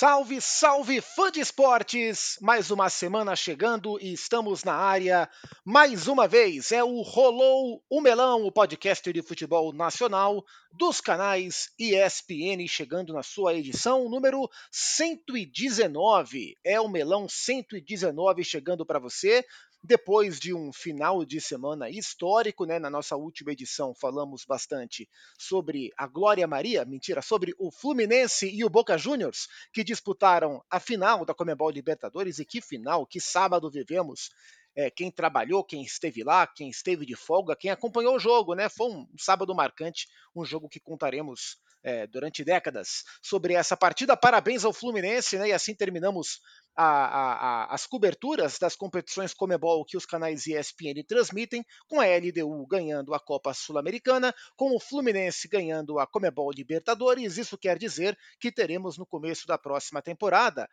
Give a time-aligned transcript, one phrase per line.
[0.00, 2.38] Salve, salve, fã de esportes!
[2.40, 5.28] Mais uma semana chegando e estamos na área
[5.64, 6.70] mais uma vez.
[6.70, 13.24] É o Rolou o Melão, o podcast de futebol nacional dos canais ESPN, chegando na
[13.24, 16.56] sua edição número 119.
[16.62, 19.44] É o Melão 119 chegando para você
[19.82, 22.78] depois de um final de semana histórico, né?
[22.78, 25.08] Na nossa última edição falamos bastante
[25.38, 30.80] sobre a Glória Maria, mentira, sobre o Fluminense e o Boca Juniors, que disputaram a
[30.80, 32.38] final da Comebol Libertadores.
[32.38, 34.30] E que final, que sábado vivemos
[34.74, 38.68] é, quem trabalhou, quem esteve lá, quem esteve de folga, quem acompanhou o jogo, né?
[38.68, 41.56] Foi um sábado marcante, um jogo que contaremos
[41.88, 44.16] é, durante décadas sobre essa partida.
[44.16, 45.48] Parabéns ao Fluminense, né?
[45.48, 46.40] E assim terminamos
[46.76, 52.04] a, a, a, as coberturas das competições Comebol que os canais ESPN transmitem, com a
[52.04, 57.38] LDU ganhando a Copa Sul-Americana, com o Fluminense ganhando a Comebol Libertadores.
[57.38, 60.68] Isso quer dizer que teremos no começo da próxima temporada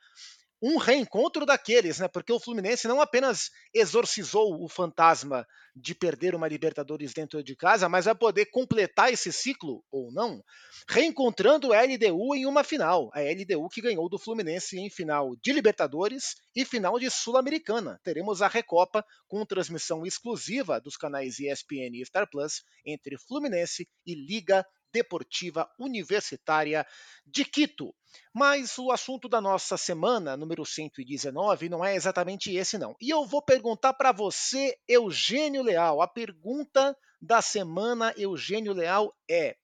[0.62, 2.08] um reencontro daqueles, né?
[2.08, 7.90] Porque o Fluminense não apenas exorcizou o fantasma de perder uma Libertadores dentro de casa,
[7.90, 10.42] mas vai poder completar esse ciclo, ou não,
[10.88, 13.12] reencontrando a LDU em uma final.
[13.14, 18.00] A LDU que ganhou do Fluminense em final de Libertadores e final de Sul-Americana.
[18.04, 24.16] Teremos a Recopa com transmissão exclusiva dos canais ESPN e Star Plus entre Fluminense e
[24.16, 26.88] Liga Deportiva Universitária
[27.28, 27.94] de Quito.
[28.34, 32.96] Mas o assunto da nossa semana, número 119, não é exatamente esse, não.
[33.02, 36.02] E eu vou perguntar para você, Eugênio Leal.
[36.02, 39.58] A pergunta da semana, Eugênio Leal, é: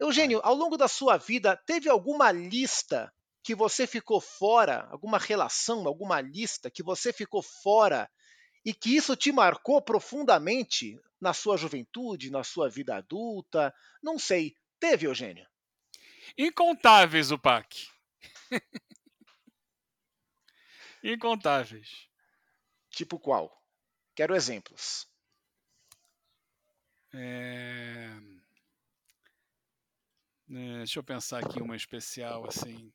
[0.00, 3.12] Eugênio, ao longo da sua vida, teve alguma lista
[3.42, 8.08] que você ficou fora, alguma relação, alguma lista que você ficou fora
[8.64, 13.74] e que isso te marcou profundamente na sua juventude, na sua vida adulta?
[14.02, 14.56] Não sei.
[14.78, 15.46] Teve, Eugênio?
[16.36, 17.88] Incontáveis, o PAC.
[21.02, 22.08] Incontáveis.
[22.90, 23.62] Tipo qual?
[24.14, 25.08] Quero exemplos.
[27.12, 28.10] É...
[30.50, 32.92] É, deixa eu pensar aqui uma especial assim.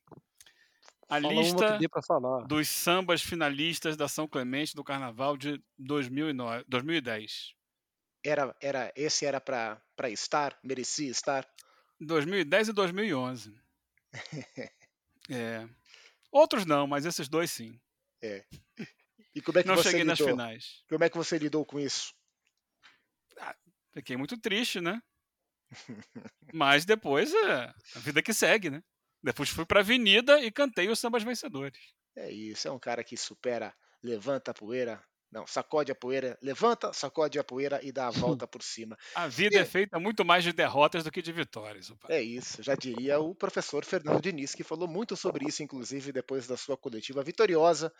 [1.08, 1.78] A Fala lista
[2.46, 7.54] dos sambas finalistas da São Clemente do Carnaval de 2009, 2010.
[8.22, 11.48] Era, era, esse era para estar, merecia estar.
[12.00, 13.54] 2010 e 2011.
[15.30, 15.68] é.
[16.30, 17.80] Outros não, mas esses dois sim.
[18.22, 18.44] É.
[19.34, 20.26] E como é que não você cheguei lidou?
[20.26, 20.84] nas finais.
[20.88, 22.14] Como é que você lidou com isso?
[23.38, 23.56] Ah,
[23.92, 25.02] fiquei muito triste, né?
[26.52, 28.82] mas depois é a vida que segue, né?
[29.22, 31.78] Depois fui pra avenida e cantei os sambas vencedores.
[32.16, 36.92] É isso, é um cara que supera, levanta a poeira, não, sacode a poeira, levanta,
[36.92, 38.98] sacode a poeira e dá a volta por cima.
[39.14, 39.58] A vida e...
[39.58, 41.90] é feita muito mais de derrotas do que de vitórias.
[41.90, 42.08] Opa.
[42.10, 46.46] É isso, já diria o professor Fernando Diniz, que falou muito sobre isso, inclusive, depois
[46.46, 47.92] da sua coletiva vitoriosa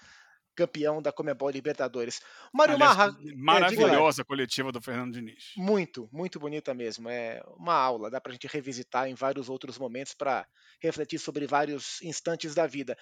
[0.60, 2.20] campeão da Comebol Libertadores.
[2.52, 3.16] Mário Aliás, Marra.
[3.18, 5.52] É, maravilhosa é, coletiva do Fernando Diniz.
[5.56, 7.08] Muito, muito bonita mesmo.
[7.08, 10.46] É uma aula, dá para a gente revisitar em vários outros momentos para
[10.82, 12.96] refletir sobre vários instantes da vida.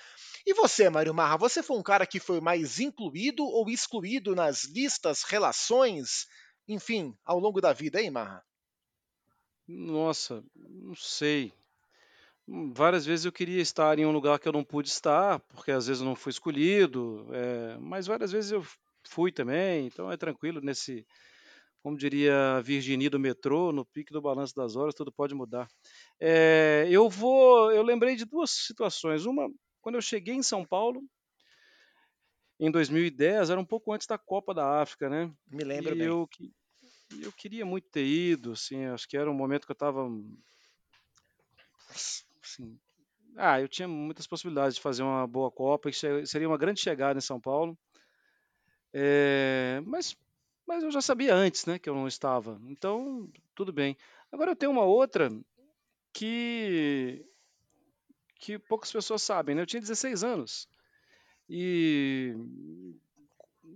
[0.47, 4.65] E você, Mário Marra, você foi um cara que foi mais incluído ou excluído nas
[4.65, 6.27] listas, relações,
[6.69, 8.45] enfim, ao longo da vida, hein, Marra?
[9.67, 11.53] Nossa, não sei.
[12.73, 15.87] Várias vezes eu queria estar em um lugar que eu não pude estar, porque às
[15.87, 18.65] vezes eu não fui escolhido, é, mas várias vezes eu
[19.07, 21.07] fui também, então é tranquilo nesse,
[21.83, 25.69] como diria a Virginia do metrô, no pique do balanço das horas, tudo pode mudar.
[26.19, 29.27] É, eu vou, eu lembrei de duas situações.
[29.27, 29.51] Uma,
[29.83, 31.03] quando eu cheguei em São Paulo,
[32.59, 35.31] em 2010, era um pouco antes da Copa da África, né?
[35.51, 36.07] Me lembro e bem.
[36.07, 36.27] Eu,
[37.23, 40.09] eu queria muito ter ido, assim, acho que era um momento que eu estava
[42.49, 42.79] assim,
[43.37, 47.23] ah, eu tinha muitas possibilidades de fazer uma boa Copa, seria uma grande chegada em
[47.23, 47.79] São Paulo.
[48.93, 50.17] É, mas,
[50.67, 52.61] mas eu já sabia antes, né, que eu não estava.
[52.65, 53.97] Então, tudo bem.
[54.33, 55.31] Agora eu tenho uma outra
[56.13, 57.25] que
[58.41, 59.63] que poucas pessoas sabem, né?
[59.63, 60.69] Eu tinha 16 anos
[61.49, 62.35] e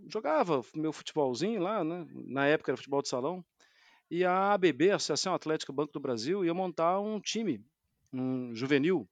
[0.09, 2.07] jogava meu futebolzinho lá, né?
[2.27, 3.45] Na época era futebol de salão.
[4.11, 7.65] E a ABB, Associação Atlética Banco do Brasil, ia montar um time
[8.13, 9.09] um juvenil,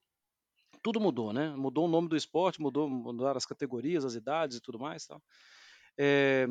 [0.83, 1.51] tudo mudou, né?
[1.57, 5.07] Mudou o nome do esporte, mudou, mudaram as categorias, as idades e tudo mais.
[5.07, 5.23] Tal.
[5.99, 6.47] É,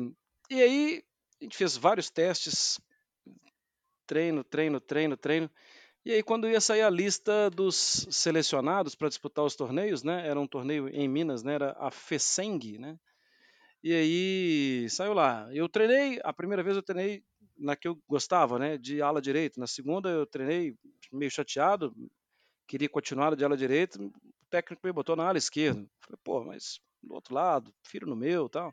[0.50, 1.04] e aí
[1.40, 2.80] a gente fez vários testes,
[4.06, 5.50] treino, treino, treino, treino.
[6.04, 10.26] E aí quando ia sair a lista dos selecionados para disputar os torneios, né?
[10.26, 11.54] Era um torneio em Minas, né?
[11.54, 12.98] Era a FESENG, né?
[13.82, 15.48] E aí saiu lá.
[15.52, 17.22] Eu treinei, a primeira vez eu treinei
[17.58, 18.78] na que eu gostava, né?
[18.78, 19.60] De ala direita.
[19.60, 20.74] Na segunda eu treinei
[21.12, 21.94] meio chateado,
[22.70, 23.98] queria continuar de ala direita,
[24.48, 25.84] técnico me botou na ala esquerda.
[26.00, 28.72] Falei, pô, mas do outro lado, firo no meu tal.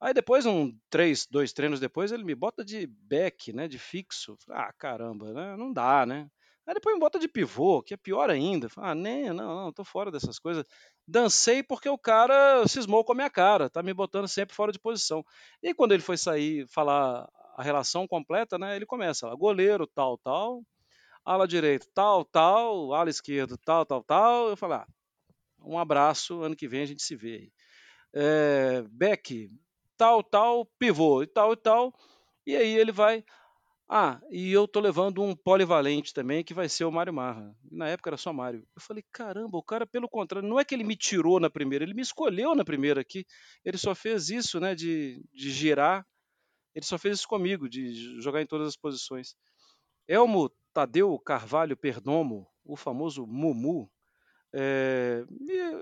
[0.00, 3.68] Aí depois, um três, dois treinos depois, ele me bota de back, né?
[3.68, 4.36] De fixo.
[4.50, 5.56] Ah, caramba, né?
[5.56, 6.28] Não dá, né?
[6.66, 8.66] Aí depois me bota de pivô, que é pior ainda.
[8.76, 10.64] Ah, nem, não, não, tô fora dessas coisas.
[11.06, 14.80] Dancei porque o cara cismou com a minha cara, tá me botando sempre fora de
[14.80, 15.24] posição.
[15.62, 18.74] E quando ele foi sair falar a relação completa, né?
[18.74, 20.64] Ele começa goleiro, tal, tal,
[21.24, 24.48] ala direita, tal, tal, ala esquerda, tal, tal, tal.
[24.48, 24.86] Eu falo, ah,
[25.64, 27.52] um abraço, ano que vem a gente se vê aí.
[28.14, 29.50] É, Beck,
[29.96, 31.94] tal, tal, pivô, e tal, e tal.
[32.46, 33.24] E aí ele vai.
[33.88, 37.54] Ah, e eu tô levando um polivalente também, que vai ser o Mário Marra.
[37.70, 38.66] Na época era só Mário.
[38.74, 41.84] Eu falei, caramba, o cara, pelo contrário, não é que ele me tirou na primeira,
[41.84, 43.26] ele me escolheu na primeira aqui.
[43.64, 46.06] Ele só fez isso, né, de, de girar.
[46.74, 49.34] Ele só fez isso comigo, de jogar em todas as posições.
[50.08, 53.90] Elmo Tadeu Carvalho Perdomo, o famoso Mumu,
[54.54, 55.24] é,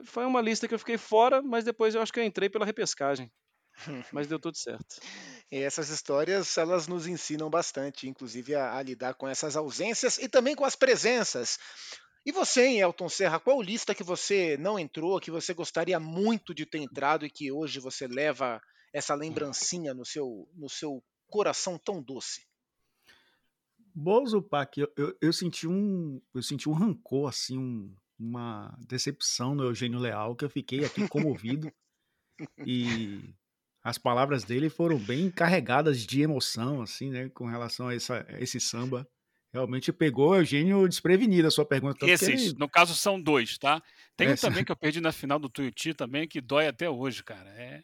[0.04, 2.64] foi uma lista que eu fiquei fora, mas depois eu acho que eu entrei pela
[2.64, 3.30] repescagem.
[4.12, 5.00] Mas deu tudo certo.
[5.52, 10.28] E essas histórias, elas nos ensinam bastante, inclusive a, a, lidar com essas ausências e
[10.28, 11.58] também com as presenças.
[12.24, 16.54] E você, hein, Elton Serra, qual lista que você não entrou, que você gostaria muito
[16.54, 18.62] de ter entrado e que hoje você leva
[18.92, 22.46] essa lembrancinha no seu, no seu coração tão doce?
[23.94, 29.54] Bozo, Pac, eu, eu, eu, senti um eu senti um rancor, assim, um, uma decepção
[29.54, 31.72] no Eugênio Leal, que eu fiquei aqui comovido.
[32.66, 33.34] e
[33.82, 38.40] as palavras dele foram bem carregadas de emoção, assim, né, com relação a, essa, a
[38.40, 39.06] esse samba.
[39.52, 42.06] Realmente pegou o Eugênio desprevenido a sua pergunta.
[42.06, 42.58] Esses, ele...
[42.58, 43.82] no caso, são dois, tá?
[44.16, 47.24] Tem um também que eu perdi na final do Tuiuti também, que dói até hoje,
[47.24, 47.50] cara.
[47.50, 47.82] É...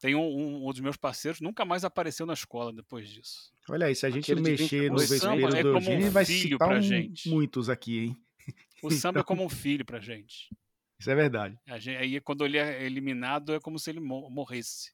[0.00, 3.52] Tem um, um, um, dos meus parceiros, nunca mais apareceu na escola depois disso.
[3.68, 6.78] Olha aí, se a gente Aquele mexer no vespeiro é do Eugênio, um vai citar
[6.78, 7.28] um, gente.
[7.28, 8.16] muitos aqui, hein?
[8.80, 9.22] O samba então...
[9.22, 10.48] é como um filho pra gente.
[10.98, 11.58] Isso é verdade.
[11.78, 14.92] Gente, aí quando ele é eliminado, é como se ele morresse.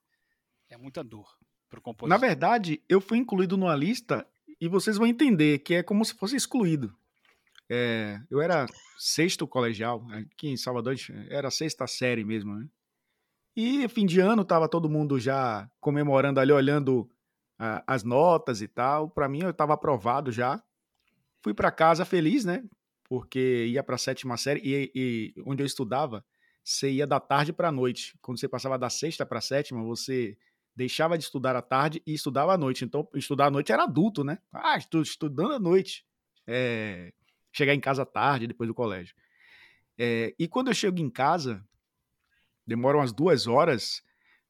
[0.71, 1.29] É muita dor
[1.69, 2.09] pro compositor.
[2.09, 4.27] Na verdade, eu fui incluído numa lista
[4.61, 6.95] e vocês vão entender que é como se fosse excluído.
[7.69, 8.67] É, eu era
[8.99, 10.97] sexto colegial, aqui em Salvador
[11.29, 12.67] era sexta série mesmo, né?
[13.57, 17.09] E fim de ano tava todo mundo já comemorando ali, olhando
[17.87, 19.09] as notas e tal.
[19.09, 20.63] Para mim eu estava aprovado já.
[21.41, 22.65] Fui para casa feliz, né?
[23.05, 26.25] Porque ia para a sétima série e, e, onde eu estudava,
[26.65, 28.19] você ia da tarde para a noite.
[28.21, 30.37] Quando você passava da sexta para a sétima, você
[30.75, 32.85] deixava de estudar à tarde e estudava à noite.
[32.85, 34.39] Então, estudar à noite era adulto, né?
[34.53, 36.05] Ah, estou estudando à noite.
[36.47, 37.13] É,
[37.53, 39.15] chegar em casa tarde, depois do colégio.
[39.97, 41.65] É, e quando eu chego em casa,
[42.67, 44.03] demora umas duas horas,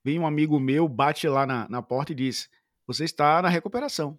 [0.04, 2.48] vem um amigo meu, bate lá na, na porta e diz:
[2.86, 4.18] Você está na recuperação.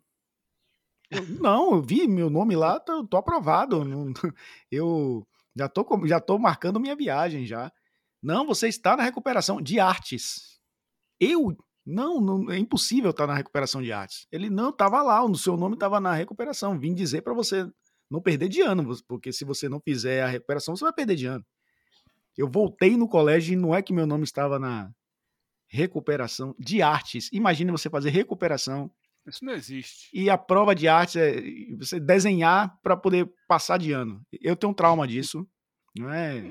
[1.10, 3.84] Eu, não, eu vi meu nome lá, tô, tô aprovado.
[4.72, 7.72] eu já tô, já tô marcando minha viagem já.
[8.22, 10.60] Não, você está na recuperação de artes.
[11.20, 11.56] Eu
[11.86, 14.28] não, não, é impossível estar na recuperação de artes.
[14.32, 16.80] Ele não estava lá, o seu nome estava na recuperação.
[16.80, 17.70] Vim dizer para você
[18.10, 21.28] não perder de ano, porque se você não fizer a recuperação, você vai perder de
[21.28, 21.46] ano.
[22.38, 24.92] Eu voltei no colégio e não é que meu nome estava na
[25.68, 27.30] recuperação de artes.
[27.32, 28.92] Imagine você fazer recuperação.
[29.28, 30.10] Isso não existe.
[30.14, 31.42] E a prova de artes é
[31.78, 34.22] você desenhar para poder passar de ano.
[34.42, 35.48] Eu tenho um trauma disso,
[35.98, 36.44] não é?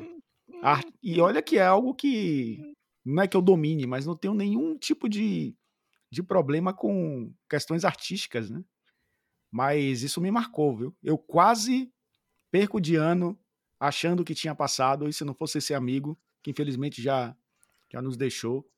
[1.02, 2.58] E olha que é algo que
[3.04, 5.54] não é que eu domine, mas não tenho nenhum tipo de,
[6.10, 8.64] de problema com questões artísticas, né?
[9.52, 10.96] Mas isso me marcou, viu?
[11.02, 11.92] Eu quase
[12.50, 13.38] perco de ano
[13.78, 17.36] achando que tinha passado, e se não fosse esse amigo, que infelizmente já,
[17.90, 18.68] já nos deixou,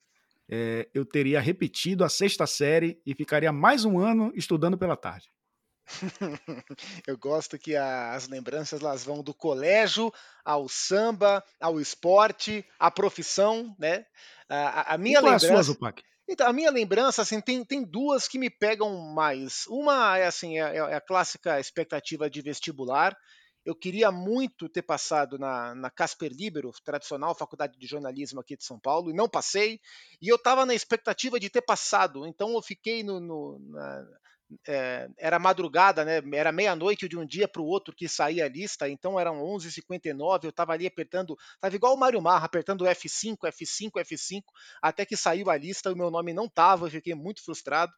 [0.49, 5.31] é, eu teria repetido a sexta série e ficaria mais um ano estudando pela tarde.
[7.07, 10.12] Eu gosto que as lembranças elas vão do colégio
[10.45, 14.05] ao samba, ao esporte, à profissão, né?
[14.49, 15.47] A, a minha e lembrança.
[15.47, 15.95] É a, sua,
[16.29, 19.65] então, a minha lembrança, assim, tem, tem duas que me pegam mais.
[19.69, 23.17] Uma é assim, é, é a clássica expectativa de vestibular.
[23.66, 28.64] Eu queria muito ter passado na, na Casper Libero, tradicional faculdade de jornalismo aqui de
[28.64, 29.80] São Paulo, e não passei.
[30.23, 34.06] E eu estava na expectativa de ter passado, então eu fiquei no, no na,
[34.68, 36.23] é, era madrugada, né?
[36.32, 40.44] Era meia-noite de um dia para o outro que saía a lista, então eram 11h59,
[40.44, 44.44] eu estava ali apertando, estava igual o Mário Marra, apertando F5, F5, F5,
[44.80, 47.92] até que saiu a lista, o meu nome não estava, eu fiquei muito frustrado.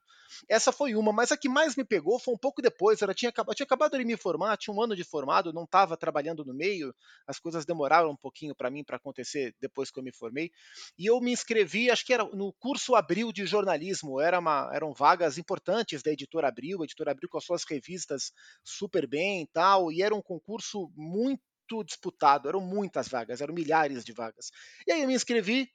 [0.49, 3.01] Essa foi uma, mas a que mais me pegou foi um pouco depois.
[3.01, 5.97] Eu tinha, eu tinha acabado de me formar, tinha um ano de formado, não estava
[5.97, 6.95] trabalhando no meio,
[7.27, 10.51] as coisas demoraram um pouquinho para mim para acontecer depois que eu me formei.
[10.99, 14.93] E eu me inscrevi, acho que era no curso Abril de jornalismo, era uma, eram
[14.93, 18.33] vagas importantes da editora Abril, a editora Abril com as suas revistas
[18.65, 21.41] super bem e tal, e era um concurso muito
[21.85, 24.51] disputado, eram muitas vagas, eram milhares de vagas.
[24.87, 25.71] E aí eu me inscrevi,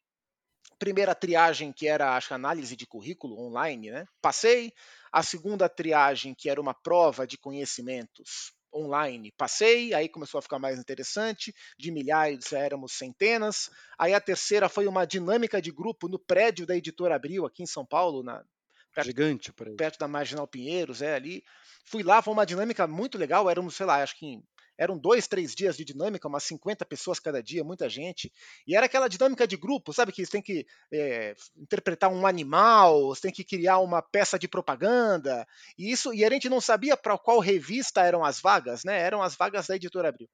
[0.79, 4.05] primeira triagem que era acho análise de currículo online, né?
[4.22, 4.74] Passei.
[5.12, 9.93] A segunda triagem que era uma prova de conhecimentos online, passei.
[9.93, 11.53] Aí começou a ficar mais interessante.
[11.77, 13.70] De milhares já éramos centenas.
[13.98, 17.67] Aí a terceira foi uma dinâmica de grupo no prédio da Editora Abril aqui em
[17.67, 18.43] São Paulo, na
[18.93, 21.43] perto, Gigante, perto da Marginal Pinheiros, é ali.
[21.86, 23.50] Fui lá, foi uma dinâmica muito legal.
[23.50, 24.41] Éramos, sei lá, acho que
[24.77, 28.32] eram dois, três dias de dinâmica, umas 50 pessoas cada dia, muita gente.
[28.68, 30.12] E era aquela dinâmica de grupo, sabe?
[30.12, 34.48] Que você tem que é, interpretar um animal, você tem que criar uma peça de
[34.48, 35.48] propaganda.
[35.77, 39.00] E isso, e a gente não sabia para qual revista eram as vagas, né?
[39.00, 40.30] Eram as vagas da editora Abril.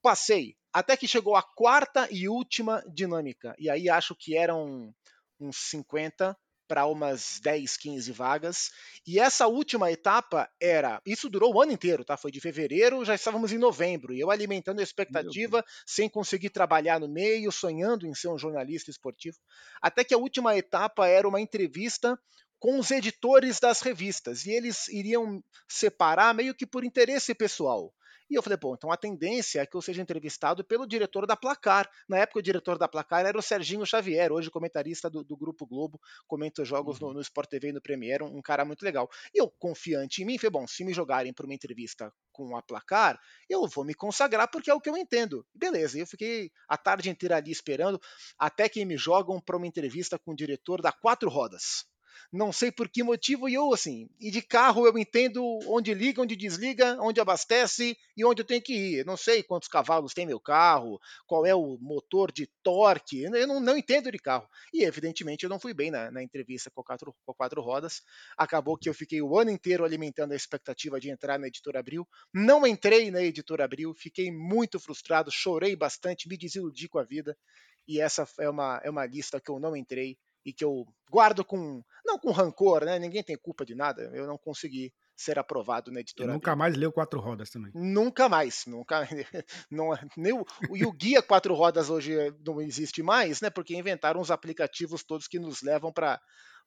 [0.00, 3.54] Passei, até que chegou a quarta e última dinâmica.
[3.58, 4.94] E aí acho que eram
[5.38, 6.36] uns 50
[6.72, 8.70] para umas 10, 15 vagas.
[9.06, 11.02] E essa última etapa era.
[11.04, 12.16] Isso durou o ano inteiro, tá?
[12.16, 14.14] Foi de fevereiro, já estávamos em novembro.
[14.14, 18.90] E eu alimentando a expectativa, sem conseguir trabalhar no meio, sonhando em ser um jornalista
[18.90, 19.36] esportivo.
[19.82, 22.18] Até que a última etapa era uma entrevista
[22.58, 24.46] com os editores das revistas.
[24.46, 27.92] E eles iriam separar meio que por interesse pessoal.
[28.32, 31.36] E eu falei, pô, então a tendência é que eu seja entrevistado pelo diretor da
[31.36, 31.86] Placar.
[32.08, 35.66] Na época, o diretor da Placar era o Serginho Xavier, hoje comentarista do, do Grupo
[35.66, 37.08] Globo, comenta jogos uhum.
[37.08, 39.06] no, no, Sport TV e no Premiere, um, um, cara muito legal.
[39.34, 42.62] E eu, confiante em mim, falei, bom, se me jogarem para uma entrevista com a
[42.62, 43.20] Placar,
[43.50, 45.46] eu vou me consagrar porque é o que eu entendo.
[45.54, 48.00] Beleza, eu fiquei a tarde inteira ali esperando,
[48.38, 51.84] até que me jogam para uma entrevista com o diretor da Quatro Rodas
[52.30, 56.20] não sei por que motivo, e eu, assim, e de carro eu entendo onde liga,
[56.20, 59.06] onde desliga, onde abastece e onde eu tenho que ir.
[59.06, 63.60] Não sei quantos cavalos tem meu carro, qual é o motor de torque, eu não,
[63.60, 64.48] não entendo de carro.
[64.72, 68.02] E, evidentemente, eu não fui bem na, na entrevista com quatro, com quatro rodas.
[68.36, 72.06] Acabou que eu fiquei o ano inteiro alimentando a expectativa de entrar na Editora Abril.
[72.32, 77.36] Não entrei na Editora Abril, fiquei muito frustrado, chorei bastante, me desiludi com a vida.
[77.86, 81.44] E essa é uma, é uma lista que eu não entrei e que eu guardo
[81.44, 82.98] com não com rancor, né?
[82.98, 84.02] Ninguém tem culpa de nada.
[84.14, 86.32] Eu não consegui ser aprovado na editora.
[86.32, 87.70] nunca mais leu quatro rodas também.
[87.74, 89.06] Nunca mais, nunca.
[89.70, 90.44] Não, nem o,
[90.74, 92.12] e o guia quatro rodas hoje
[92.44, 93.50] não existe mais, né?
[93.50, 96.20] Porque inventaram os aplicativos todos que nos levam para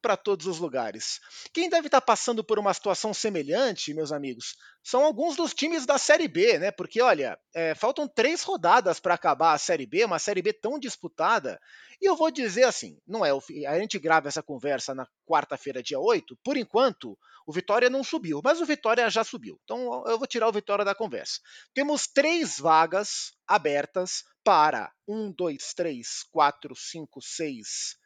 [0.05, 1.19] para todos os lugares.
[1.51, 5.83] Quem deve estar tá passando por uma situação semelhante, meus amigos, são alguns dos times
[5.83, 6.69] da Série B, né?
[6.69, 10.77] Porque, olha, é, faltam três rodadas para acabar a Série B, uma Série B tão
[10.77, 11.59] disputada.
[11.99, 13.31] E eu vou dizer assim: não é
[13.67, 16.37] a gente grava essa conversa na quarta-feira, dia 8.
[16.43, 19.59] Por enquanto, o Vitória não subiu, mas o Vitória já subiu.
[19.63, 21.39] Então eu vou tirar o Vitória da conversa.
[21.73, 27.97] Temos três vagas abertas para um, dois, três, quatro, cinco, seis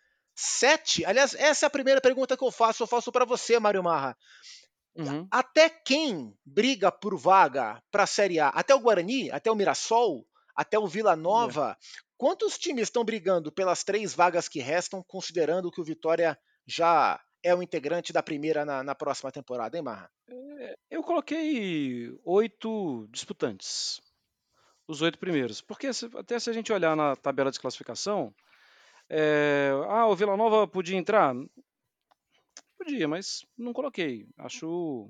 [0.41, 1.03] Sete?
[1.03, 2.81] Aliás, essa é a primeira pergunta que eu faço.
[2.81, 4.17] Eu faço para você, Mário Marra.
[4.96, 5.27] Uhum.
[5.29, 8.48] Até quem briga por vaga para a Série A?
[8.48, 9.29] Até o Guarani?
[9.31, 10.25] Até o Mirassol?
[10.55, 11.77] Até o Vila Nova?
[11.77, 11.86] É.
[12.17, 17.53] Quantos times estão brigando pelas três vagas que restam, considerando que o Vitória já é
[17.53, 20.10] o integrante da primeira na, na próxima temporada, hein, Marra?
[20.29, 24.00] É, eu coloquei oito disputantes.
[24.88, 25.60] Os oito primeiros.
[25.60, 28.34] Porque se, até se a gente olhar na tabela de classificação,
[29.10, 31.36] é, ah, o Vila Nova podia entrar?
[32.78, 34.28] Podia, mas não coloquei.
[34.38, 35.10] Acho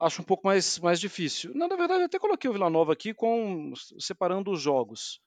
[0.00, 1.52] acho um pouco mais, mais difícil.
[1.54, 5.20] Não, na verdade, até coloquei o Vila Nova aqui com separando os jogos,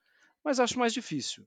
[0.43, 1.45] mas acho mais difícil.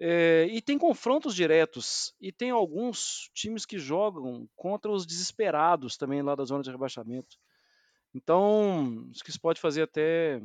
[0.00, 6.22] É, e tem confrontos diretos, e tem alguns times que jogam contra os desesperados também
[6.22, 7.36] lá da zona de rebaixamento.
[8.14, 10.42] Então, acho que isso pode fazer até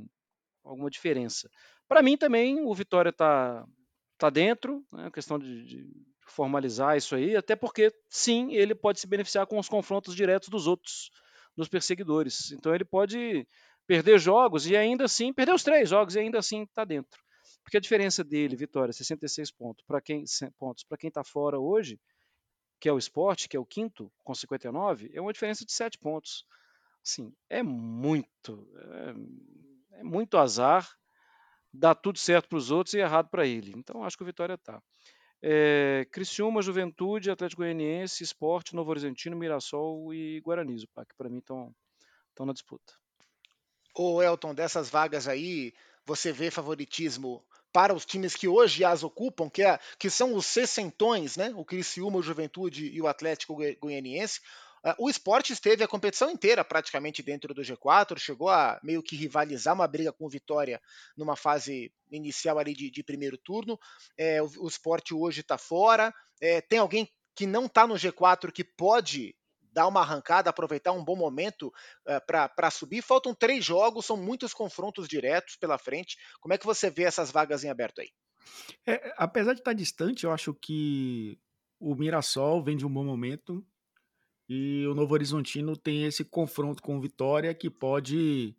[0.63, 1.49] alguma diferença.
[1.87, 3.65] Para mim também, o Vitória está
[4.17, 9.07] está dentro, né, questão de, de, formalizar isso aí, até porque, sim, ele pode se
[9.07, 11.09] beneficiar com os confrontos diretos dos outros,
[11.55, 12.51] dos perseguidores.
[12.51, 13.47] Então ele pode
[13.87, 17.21] perder jogos e ainda assim, perder os três jogos e ainda assim está dentro.
[17.63, 20.25] Porque a diferença dele, Vitória, 66 pontos, para quem
[20.59, 21.99] pontos para quem está fora hoje,
[22.79, 25.97] que é o esporte, que é o quinto, com 59, é uma diferença de 7
[25.97, 26.45] pontos.
[27.05, 28.69] Assim, é muito,
[29.93, 30.89] é, é muito azar
[31.77, 33.73] dá tudo certo para os outros e errado para ele.
[33.75, 34.81] Então acho que o Vitória está.
[35.41, 41.73] É, Criciúma, Juventude, Atlético Goianiense, Esporte, Novo Horizontino, Mirassol e Guarani, que para mim estão
[42.39, 42.93] na disputa.
[43.95, 45.73] Ô Elton, dessas vagas aí,
[46.05, 50.45] você vê favoritismo para os times que hoje as ocupam, que, é, que são os
[50.45, 51.51] sessentões, né?
[51.55, 54.41] O Criciúma, o Juventude e o Atlético Goianiense,
[54.97, 59.73] o esporte esteve a competição inteira praticamente dentro do G4, chegou a meio que rivalizar
[59.73, 60.81] uma briga com o Vitória
[61.15, 63.77] numa fase inicial ali de, de primeiro turno.
[64.17, 66.13] É, o, o esporte hoje está fora.
[66.41, 69.35] É, tem alguém que não está no G4 que pode
[69.77, 73.03] dar uma arrancada, aproveitar um bom momento uh, para subir.
[73.03, 76.17] Faltam três jogos, são muitos confrontos diretos pela frente.
[76.41, 78.09] Como é que você vê essas vagas em aberto aí?
[78.87, 81.39] É, apesar de estar distante, eu acho que
[81.79, 83.63] o Mirassol vem de um bom momento
[84.49, 88.55] e o Novo Horizontino tem esse confronto com o Vitória que pode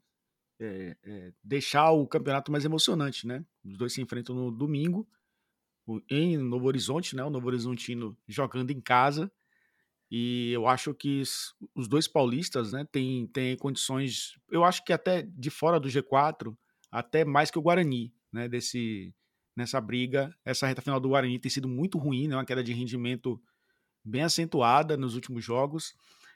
[0.61, 3.45] é, é, deixar o campeonato mais emocionante, né?
[3.65, 5.09] Os dois se enfrentam no domingo
[6.11, 7.25] em Novo Horizonte, né?
[7.25, 9.33] O Novo Horizontino jogando em casa.
[10.11, 11.23] E eu acho que
[11.75, 16.57] os dois paulistas, né, têm, têm condições, eu acho que até de fora do G4,
[16.91, 19.15] até mais que o Guarani, né, desse,
[19.55, 20.35] nessa briga.
[20.47, 23.41] Essa reta final do Guarani tem sido muito ruim, né, uma queda de rendimento
[24.09, 25.95] bem acentuada nos últimos jogos,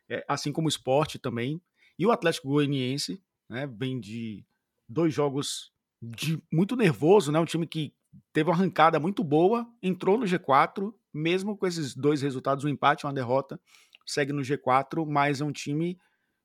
[0.08, 1.60] é, assim como o esporte também.
[1.98, 4.44] E o Atlético Goianiense, né, vem de
[4.88, 7.94] dois jogos de muito nervoso, né, um time que
[8.32, 13.06] teve uma arrancada muito boa, entrou no G4, mesmo com esses dois resultados, um empate
[13.06, 13.60] uma derrota,
[14.06, 15.98] segue no G4, mas é um time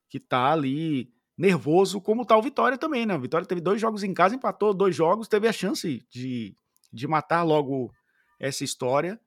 [0.09, 3.15] que tá ali nervoso, como tá o Vitória também, né?
[3.15, 6.55] O Vitória teve dois jogos em casa, empatou dois jogos, teve a chance de,
[6.91, 7.93] de matar logo
[8.39, 9.19] essa história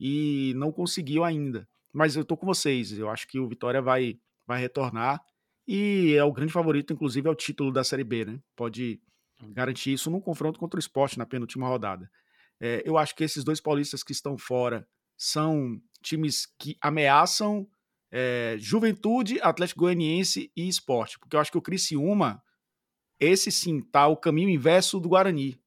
[0.00, 1.68] e não conseguiu ainda.
[1.92, 5.20] Mas eu tô com vocês, eu acho que o Vitória vai, vai retornar
[5.68, 8.40] e é o grande favorito, inclusive, ao título da Série B, né?
[8.56, 9.00] Pode
[9.48, 12.10] garantir isso num confronto contra o esporte na penúltima rodada.
[12.58, 17.68] É, eu acho que esses dois paulistas que estão fora são times que ameaçam
[18.10, 22.42] é, Juventude, Atlético Goianiense e Esporte, porque eu acho que o Criciúma,
[23.18, 25.60] esse sim, tá o caminho inverso do Guarani.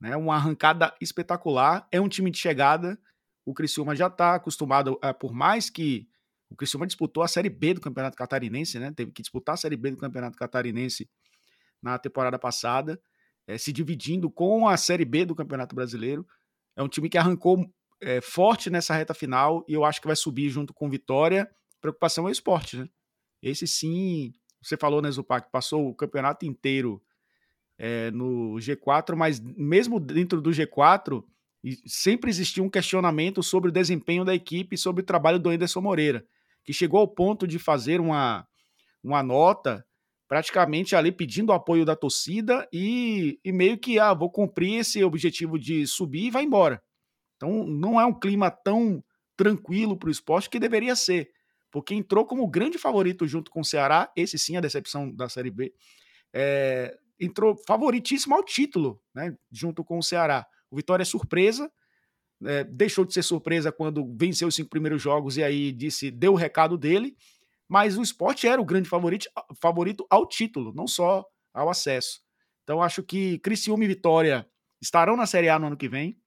[0.00, 0.16] Né?
[0.16, 2.98] Uma arrancada espetacular, é um time de chegada,
[3.46, 6.08] o Criciúma já está acostumado, é, por mais que
[6.50, 8.92] o Criciúma disputou a Série B do Campeonato Catarinense, né?
[8.94, 11.08] teve que disputar a Série B do Campeonato Catarinense
[11.80, 13.00] na temporada passada,
[13.46, 16.26] é, se dividindo com a Série B do Campeonato Brasileiro.
[16.76, 17.64] É um time que arrancou
[18.00, 21.48] é, forte nessa reta final e eu acho que vai subir junto com Vitória.
[21.80, 22.88] Preocupação é o esporte, né?
[23.40, 27.00] Esse sim, você falou, né, Zupac, passou o campeonato inteiro
[27.78, 31.22] é, no G4, mas mesmo dentro do G4,
[31.86, 35.80] sempre existiu um questionamento sobre o desempenho da equipe e sobre o trabalho do Anderson
[35.80, 36.24] Moreira,
[36.64, 38.46] que chegou ao ponto de fazer uma,
[39.02, 39.84] uma nota
[40.28, 45.02] praticamente ali pedindo o apoio da torcida e, e meio que, ah, vou cumprir esse
[45.04, 46.82] objetivo de subir e vai embora.
[47.36, 49.02] Então não é um clima tão
[49.36, 51.30] tranquilo para o esporte que deveria ser,
[51.70, 55.50] porque entrou como grande favorito junto com o Ceará, esse sim a decepção da Série
[55.50, 55.72] B,
[56.32, 60.46] é, entrou favoritíssimo ao título, né, junto com o Ceará.
[60.70, 61.70] O Vitória é surpresa,
[62.44, 66.32] é, deixou de ser surpresa quando venceu os cinco primeiros jogos e aí disse, deu
[66.32, 67.16] o recado dele,
[67.68, 69.28] mas o esporte era o grande favorito,
[69.60, 72.20] favorito ao título, não só ao acesso.
[72.62, 74.48] Então acho que Criciúma e Vitória
[74.80, 76.20] estarão na Série A no ano que vem,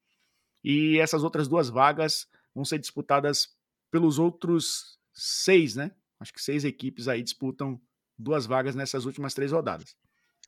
[0.64, 3.56] e essas outras duas vagas vão ser disputadas
[3.92, 5.92] pelos outros seis, né?
[6.20, 7.80] Acho que seis equipes aí disputam
[8.18, 9.96] duas vagas nessas últimas três rodadas.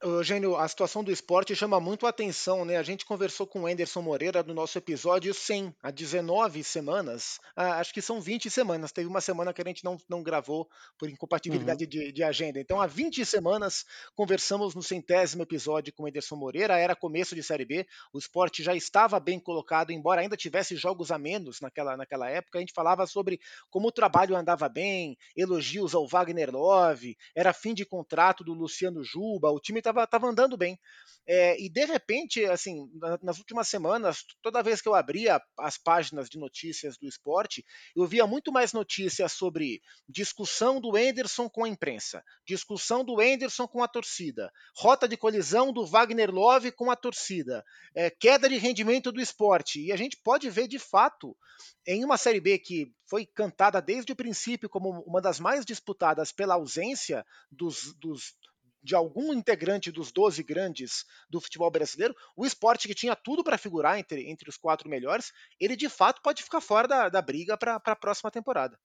[0.03, 2.77] Eugênio, a situação do esporte chama muito a atenção, né?
[2.77, 7.77] A gente conversou com o Anderson Moreira no nosso episódio 100, há 19 semanas, ah,
[7.79, 11.07] acho que são 20 semanas, teve uma semana que a gente não, não gravou por
[11.07, 11.89] incompatibilidade uhum.
[11.89, 12.59] de, de, agenda.
[12.59, 13.85] Então, há 20 semanas,
[14.15, 18.63] conversamos no centésimo episódio com o Anderson Moreira, era começo de Série B, o esporte
[18.63, 22.73] já estava bem colocado, embora ainda tivesse jogos a menos naquela, naquela época, a gente
[22.73, 28.43] falava sobre como o trabalho andava bem, elogios ao Wagner Love, era fim de contrato
[28.43, 30.79] do Luciano Juba, o time estava estava tava andando bem.
[31.27, 32.89] É, e de repente, assim,
[33.21, 37.63] nas últimas semanas, toda vez que eu abria as páginas de notícias do esporte,
[37.95, 43.67] eu via muito mais notícias sobre discussão do Enderson com a imprensa, discussão do Enderson
[43.67, 48.57] com a torcida, rota de colisão do Wagner Love com a torcida, é, queda de
[48.57, 49.79] rendimento do esporte.
[49.79, 51.37] E a gente pode ver de fato
[51.85, 56.31] em uma Série B que foi cantada desde o princípio como uma das mais disputadas
[56.31, 58.33] pela ausência dos, dos
[58.83, 63.57] de algum integrante dos 12 grandes do futebol brasileiro, o esporte que tinha tudo para
[63.57, 67.57] figurar entre, entre os quatro melhores, ele de fato pode ficar fora da, da briga
[67.57, 68.79] para a próxima temporada.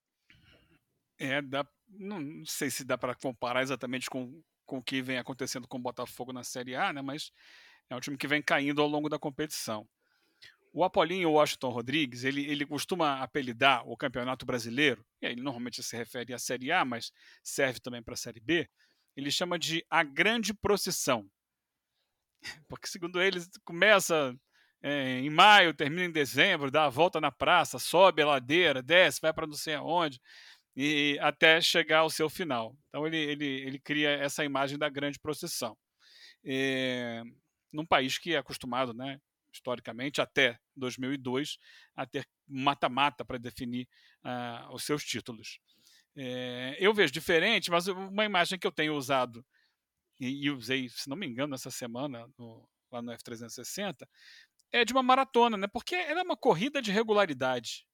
[1.19, 5.19] É, dá, não, não sei se dá para comparar exatamente com, com o que vem
[5.19, 7.33] acontecendo com o Botafogo na Série A, né, mas
[7.89, 9.89] é um time que vem caindo ao longo da competição.
[10.73, 15.83] O Apolinho Washington Rodrigues, ele, ele costuma apelidar o Campeonato Brasileiro, e aí ele normalmente
[15.83, 17.11] se refere à Série A, mas
[17.43, 18.69] serve também para a Série B,
[19.17, 21.29] ele chama de a grande procissão.
[22.69, 24.37] Porque, segundo eles, começa
[24.83, 29.21] é, em maio, termina em dezembro, dá a volta na praça, sobe a ladeira, desce,
[29.21, 30.21] vai para não sei aonde,
[30.77, 32.77] e até chegar ao seu final.
[32.89, 35.77] Então, ele, ele, ele cria essa imagem da grande procissão.
[36.45, 37.23] É,
[37.73, 39.19] num país que é acostumado, né,
[39.53, 41.59] historicamente, até 2002,
[41.95, 43.89] a ter mata-mata para definir
[44.25, 45.59] uh, os seus títulos.
[46.17, 49.45] É, eu vejo diferente, mas uma imagem que eu tenho usado
[50.19, 54.07] e, e usei, se não me engano, essa semana no, lá no F360
[54.73, 55.67] é de uma maratona, né?
[55.67, 57.87] Porque ela é uma corrida de regularidade.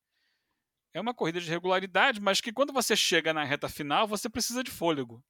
[0.94, 4.62] É uma corrida de regularidade, mas que quando você chega na reta final, você precisa
[4.62, 5.24] de fôlego.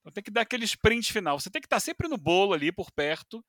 [0.00, 1.38] Então tem que dar aquele sprint final.
[1.38, 3.44] Você tem que estar sempre no bolo ali por perto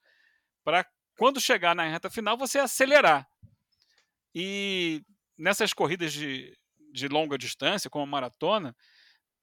[0.63, 0.85] para
[1.17, 3.27] quando chegar na reta final você acelerar.
[4.33, 5.01] E
[5.37, 6.57] nessas corridas de,
[6.95, 8.75] de longa distância, como a maratona,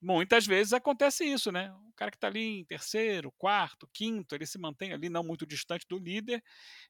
[0.00, 1.72] muitas vezes acontece isso, né?
[1.88, 5.46] O cara que está ali em terceiro, quarto, quinto, ele se mantém ali não muito
[5.46, 6.42] distante do líder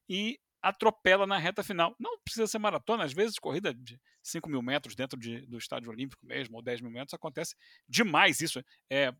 [0.09, 1.95] e atropela na reta final.
[1.99, 5.91] Não precisa ser maratona, às vezes corrida de 5 mil metros dentro de, do estádio
[5.91, 7.55] olímpico mesmo, ou 10 mil metros, acontece
[7.87, 8.63] demais isso.
[8.89, 9.13] É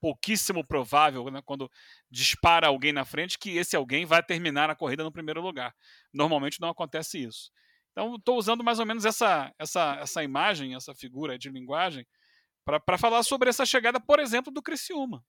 [0.00, 1.70] pouquíssimo provável, né, quando
[2.10, 5.74] dispara alguém na frente, que esse alguém vai terminar a corrida no primeiro lugar.
[6.12, 7.50] Normalmente não acontece isso.
[7.98, 12.06] Então, estou usando mais ou menos essa, essa, essa imagem, essa figura de linguagem,
[12.64, 15.20] para falar sobre essa chegada, por exemplo, do Criciúma.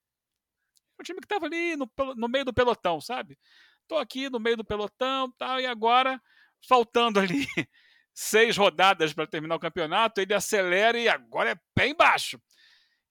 [0.96, 3.36] O time que estava ali no, no meio do pelotão, sabe?
[3.82, 6.22] Estou aqui no meio do pelotão tal, e agora,
[6.68, 7.44] faltando ali
[8.14, 12.40] seis rodadas para terminar o campeonato, ele acelera e agora é pé embaixo.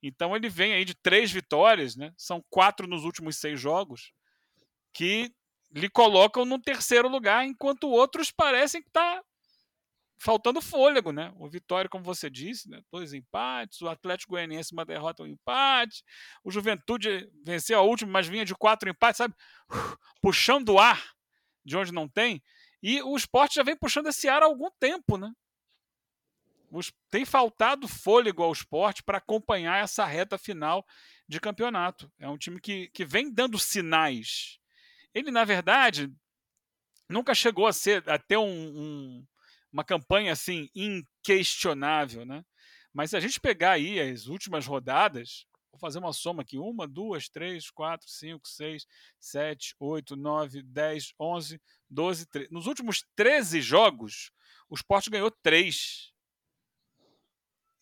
[0.02, 2.13] Então ele vem aí de três vitórias, né?
[2.15, 4.13] São quatro nos últimos seis jogos,
[4.93, 5.30] que
[5.69, 9.22] lhe colocam no terceiro lugar, enquanto outros parecem que tá
[10.19, 11.32] faltando fôlego, né?
[11.38, 12.82] O Vitória, como você disse, né?
[12.91, 16.03] dois empates, o Atlético Goianiense uma derrota, um empate,
[16.43, 19.34] o Juventude venceu a última, mas vinha de quatro empates, sabe?
[20.21, 21.01] Puxando o ar
[21.63, 22.43] de onde não tem.
[22.84, 25.32] E o esporte já vem puxando esse ar há algum tempo, né?
[27.10, 30.86] Tem faltado fôlego ao esporte para acompanhar essa reta final
[31.27, 32.12] de campeonato.
[32.19, 34.60] É um time que, que vem dando sinais.
[35.13, 36.13] Ele, na verdade,
[37.10, 39.27] nunca chegou a ser a ter um, um
[39.71, 42.43] uma campanha assim inquestionável, né?
[42.93, 46.88] Mas se a gente pegar aí as últimas rodadas, vou fazer uma soma aqui: uma,
[46.88, 48.86] duas, três, quatro, cinco, seis,
[49.19, 52.51] sete, oito, nove, dez, onze, doze, treze.
[52.51, 54.32] Nos últimos 13 jogos,
[54.69, 56.12] o Sport ganhou três.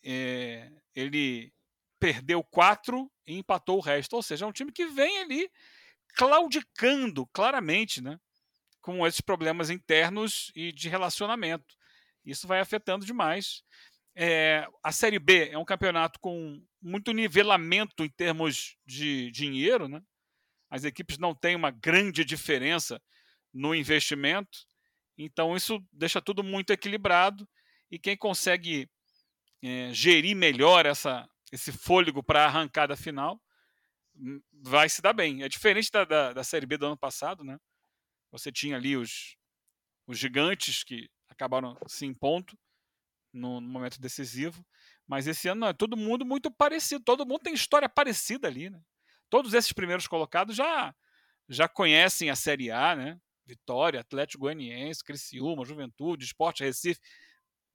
[0.02, 1.52] É, ele
[1.98, 4.14] perdeu quatro e empatou o resto.
[4.14, 5.50] Ou seja, é um time que vem ali
[6.16, 8.18] claudicando claramente, né?
[8.80, 11.76] Com esses problemas internos e de relacionamento.
[12.28, 13.62] Isso vai afetando demais.
[14.14, 20.02] É, a Série B é um campeonato com muito nivelamento em termos de dinheiro, né?
[20.68, 23.00] As equipes não têm uma grande diferença
[23.54, 24.58] no investimento,
[25.16, 27.48] então isso deixa tudo muito equilibrado
[27.90, 28.90] e quem consegue
[29.62, 33.40] é, gerir melhor essa, esse fôlego para a arrancada final
[34.14, 35.42] hum, vai se dar bem.
[35.42, 37.58] É diferente da, da, da Série B do ano passado, né?
[38.30, 39.36] Você tinha ali os,
[40.06, 42.58] os gigantes que acabaram se impondo
[43.32, 44.64] no, no momento decisivo.
[45.06, 48.68] Mas esse ano não, é todo mundo muito parecido, todo mundo tem história parecida ali,
[48.68, 48.80] né?
[49.30, 50.94] Todos esses primeiros colocados já
[51.50, 53.18] já conhecem a Série A, né?
[53.46, 57.00] Vitória, Atlético Goianiense, Criciúma, Juventude, Esporte Recife.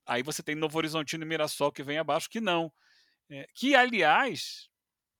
[0.05, 2.71] Aí você tem Novo Horizontino e Mirassol que vem abaixo que não.
[3.27, 4.69] É, que, aliás,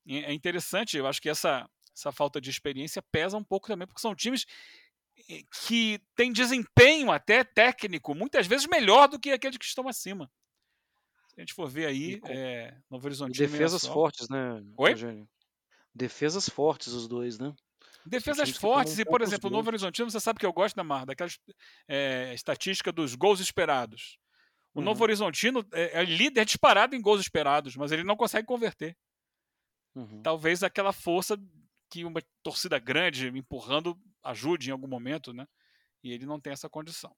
[0.07, 3.87] é, é interessante, eu acho que essa, essa falta de experiência pesa um pouco também,
[3.87, 4.45] porque são times
[5.67, 10.29] que tem desempenho até técnico, muitas vezes melhor do que aqueles que estão acima.
[11.29, 13.37] Se a gente for ver aí, é, Novo Horizonte.
[13.37, 14.63] Defesas fortes, né?
[14.77, 14.91] Oi?
[14.91, 15.27] Eugênio?
[15.93, 17.53] Defesas fortes, os dois, né?
[18.05, 21.05] Defesas fortes, e por exemplo, o Novo Horizontino, você sabe que eu gosto da Mar,
[21.05, 21.29] daquela
[21.87, 24.19] é, estatística dos gols esperados.
[24.73, 24.85] O uhum.
[24.85, 28.97] Novo Horizontino é, é, líder disparado em gols esperados, mas ele não consegue converter.
[29.95, 30.21] Uhum.
[30.21, 31.37] Talvez aquela força
[31.93, 35.45] que uma torcida grande empurrando ajude em algum momento, né?
[36.03, 37.15] E ele não tem essa condição.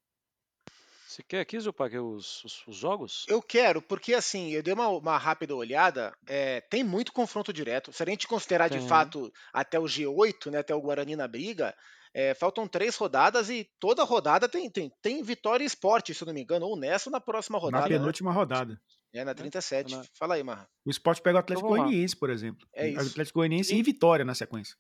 [1.08, 3.24] Você quer aqui, Zupac, os, os, os, jogos?
[3.30, 7.94] Eu quero, porque assim, eu dei uma, uma rápida olhada, é, tem muito confronto direto.
[7.94, 11.74] Se a gente considerar de fato até o G8, né, até o Guarani na briga,
[12.14, 16.26] é, faltam três rodadas e toda rodada tem, tem, tem vitória e esporte, se eu
[16.26, 17.84] não me engano, ou nessa ou na próxima rodada.
[17.84, 18.36] Na penúltima né?
[18.36, 18.82] rodada.
[19.16, 19.96] É, na 37.
[19.96, 20.70] É, Fala aí, Marra.
[20.86, 22.68] O esporte pega o Atlético então, Goianiense, por exemplo.
[22.74, 23.00] É isso.
[23.00, 24.76] O Atlético Goianiense e Vitória na sequência.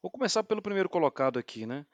[0.00, 1.84] Vou começar pelo primeiro colocado aqui, né?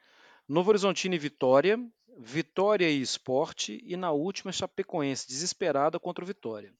[0.46, 1.78] Novo Horizontino e Vitória,
[2.18, 6.70] Vitória e Esporte, e na última Chapecoense, desesperada contra o Vitória.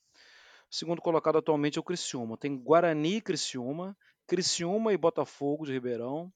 [0.71, 2.37] O segundo colocado atualmente é o Criciúma.
[2.37, 6.31] Tem Guarani e Criciúma, Criciúma e Botafogo de Ribeirão,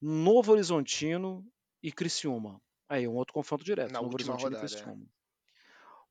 [0.00, 1.44] Novo Horizontino
[1.82, 2.60] e Criciúma.
[2.88, 3.92] Aí, um outro confronto direto.
[3.92, 5.06] Na Novo Horizontino rodada, e Criciúma.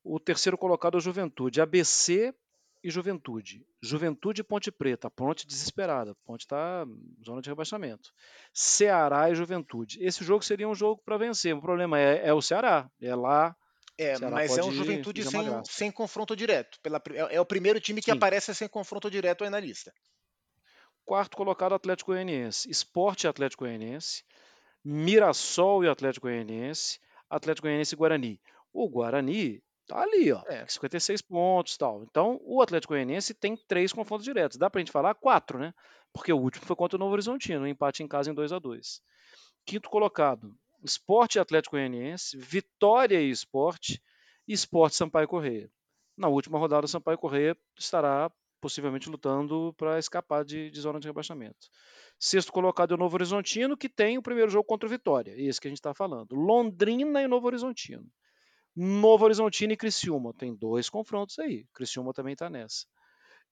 [0.04, 1.62] O terceiro colocado é o Juventude.
[1.62, 2.34] ABC
[2.82, 3.66] e Juventude.
[3.82, 5.10] Juventude e Ponte Preta.
[5.10, 6.14] Ponte desesperada.
[6.26, 6.86] Ponte está
[7.24, 8.12] zona de rebaixamento.
[8.52, 9.98] Ceará e Juventude.
[10.04, 11.54] Esse jogo seria um jogo para vencer.
[11.54, 12.90] O problema é, é, o Ceará.
[13.00, 13.56] É lá
[13.96, 16.78] É, mas é um Juventude sem, sem confronto direto.
[16.82, 18.16] Pela, é, é, o primeiro time que Sim.
[18.18, 19.90] aparece sem confronto direto aí na lista.
[21.06, 22.70] Quarto colocado, Atlético Goianiense.
[22.70, 24.22] Esporte Atlético Goianiense.
[24.84, 27.00] Mirassol e Atlético Goianiense.
[27.30, 28.40] Atlético Goianiense e Guarani.
[28.70, 30.42] O Guarani tá ali, ó.
[30.46, 30.66] É.
[30.66, 32.02] 56 pontos tal.
[32.04, 34.56] Então, o Atlético Goianiense tem três confrontos diretos.
[34.56, 35.72] Dá pra gente falar quatro, né?
[36.12, 38.58] Porque o último foi contra o Novo Horizontino, um empate em casa em 2 a
[38.58, 39.00] 2
[39.66, 44.00] Quinto colocado, Esporte Atlético Goianiense, Vitória e Esporte,
[44.46, 45.70] e Esporte Sampaio Correia.
[46.16, 51.68] Na última rodada, Sampaio Correia estará possivelmente lutando para escapar de, de, zona de rebaixamento.
[52.18, 55.60] Sexto colocado é o Novo Horizontino, que tem o primeiro jogo contra o Vitória, esse
[55.60, 56.34] que a gente está falando.
[56.34, 58.06] Londrina e Novo Horizontino.
[58.76, 60.32] Novo Horizontino e Criciúma.
[60.34, 61.66] Tem dois confrontos aí.
[61.72, 62.86] Criciúma também está nessa.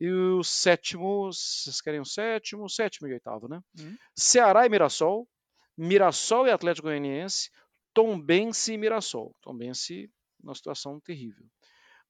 [0.01, 2.69] E o sétimo, vocês querem o sétimo?
[2.69, 3.61] Sétimo e oitavo, né?
[3.79, 3.97] Hum.
[4.17, 5.29] Ceará e Mirassol.
[5.77, 7.51] Mirassol e Atlético Goianiense,
[7.95, 9.35] Tombense e Mirassol.
[9.41, 10.11] Tombense
[10.43, 11.47] numa situação terrível.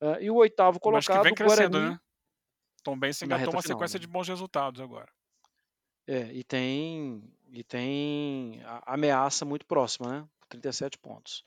[0.00, 2.00] Uh, e o oitavo colocado, Mas que vem crescendo, Guarani, né?
[2.82, 4.00] Tombense engatou uma final, sequência né?
[4.00, 5.10] de bons resultados agora.
[6.06, 7.22] É, e tem,
[7.52, 10.28] e tem ameaça muito próxima, né?
[10.48, 11.44] 37 pontos.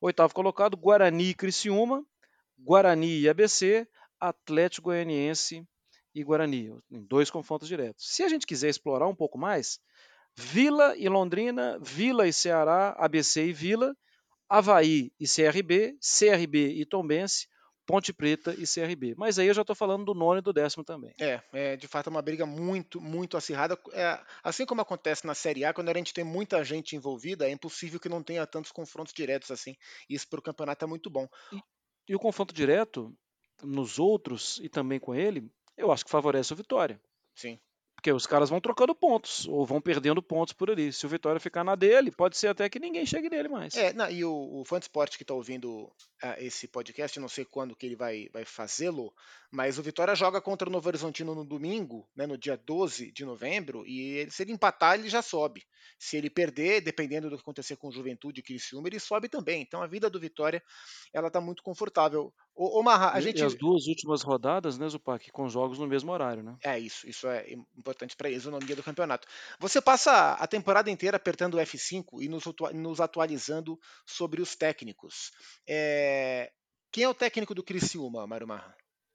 [0.00, 2.04] Oitavo colocado, Guarani e Criciúma,
[2.58, 3.88] Guarani e ABC,
[4.20, 5.66] Atlético Goianiense
[6.14, 8.14] e Guarani, em dois confrontos diretos.
[8.14, 9.78] Se a gente quiser explorar um pouco mais,
[10.34, 13.96] Vila e Londrina, Vila e Ceará, ABC e Vila,
[14.48, 17.48] Havaí e CRB, CRB e Tombense,
[17.86, 19.14] Ponte Preta e CRB.
[19.16, 21.14] Mas aí eu já estou falando do nono e do décimo também.
[21.20, 23.78] É, é de fato é uma briga muito, muito acirrada.
[23.92, 27.50] É, assim como acontece na Série A, quando a gente tem muita gente envolvida, é
[27.50, 29.76] impossível que não tenha tantos confrontos diretos assim.
[30.10, 31.28] Isso para o campeonato é muito bom.
[31.52, 31.60] E,
[32.08, 33.16] e o confronto direto
[33.62, 37.00] nos outros e também com ele, eu acho que favorece o Vitória.
[37.34, 37.58] Sim.
[37.96, 40.92] Porque os caras vão trocando pontos, ou vão perdendo pontos por ali.
[40.92, 43.74] Se o Vitória ficar na dele, pode ser até que ninguém chegue nele mais.
[43.74, 45.84] É, não, e o, o fã esporte que está ouvindo
[46.22, 49.12] uh, esse podcast, não sei quando que ele vai, vai fazê-lo,
[49.50, 53.24] mas o Vitória joga contra o Novo Horizontino no domingo, né, no dia 12 de
[53.24, 55.64] novembro, e ele, se ele empatar, ele já sobe.
[55.98, 59.62] Se ele perder, dependendo do que acontecer com o Juventude e Criciúma, ele sobe também.
[59.62, 60.62] Então a vida do Vitória,
[61.12, 62.32] ela está muito confortável.
[62.54, 63.40] O, o Marra, a e, gente...
[63.40, 66.56] E as duas últimas rodadas, né, Zupac, com jogos no mesmo horário, né?
[66.62, 67.46] É isso, isso é
[67.86, 69.28] importante para a isonomia do campeonato.
[69.60, 72.44] Você passa a temporada inteira apertando o F5 e nos,
[72.74, 75.30] nos atualizando sobre os técnicos.
[75.66, 76.50] É...
[76.90, 78.74] Quem é o técnico do Criciúma, Mário Marra?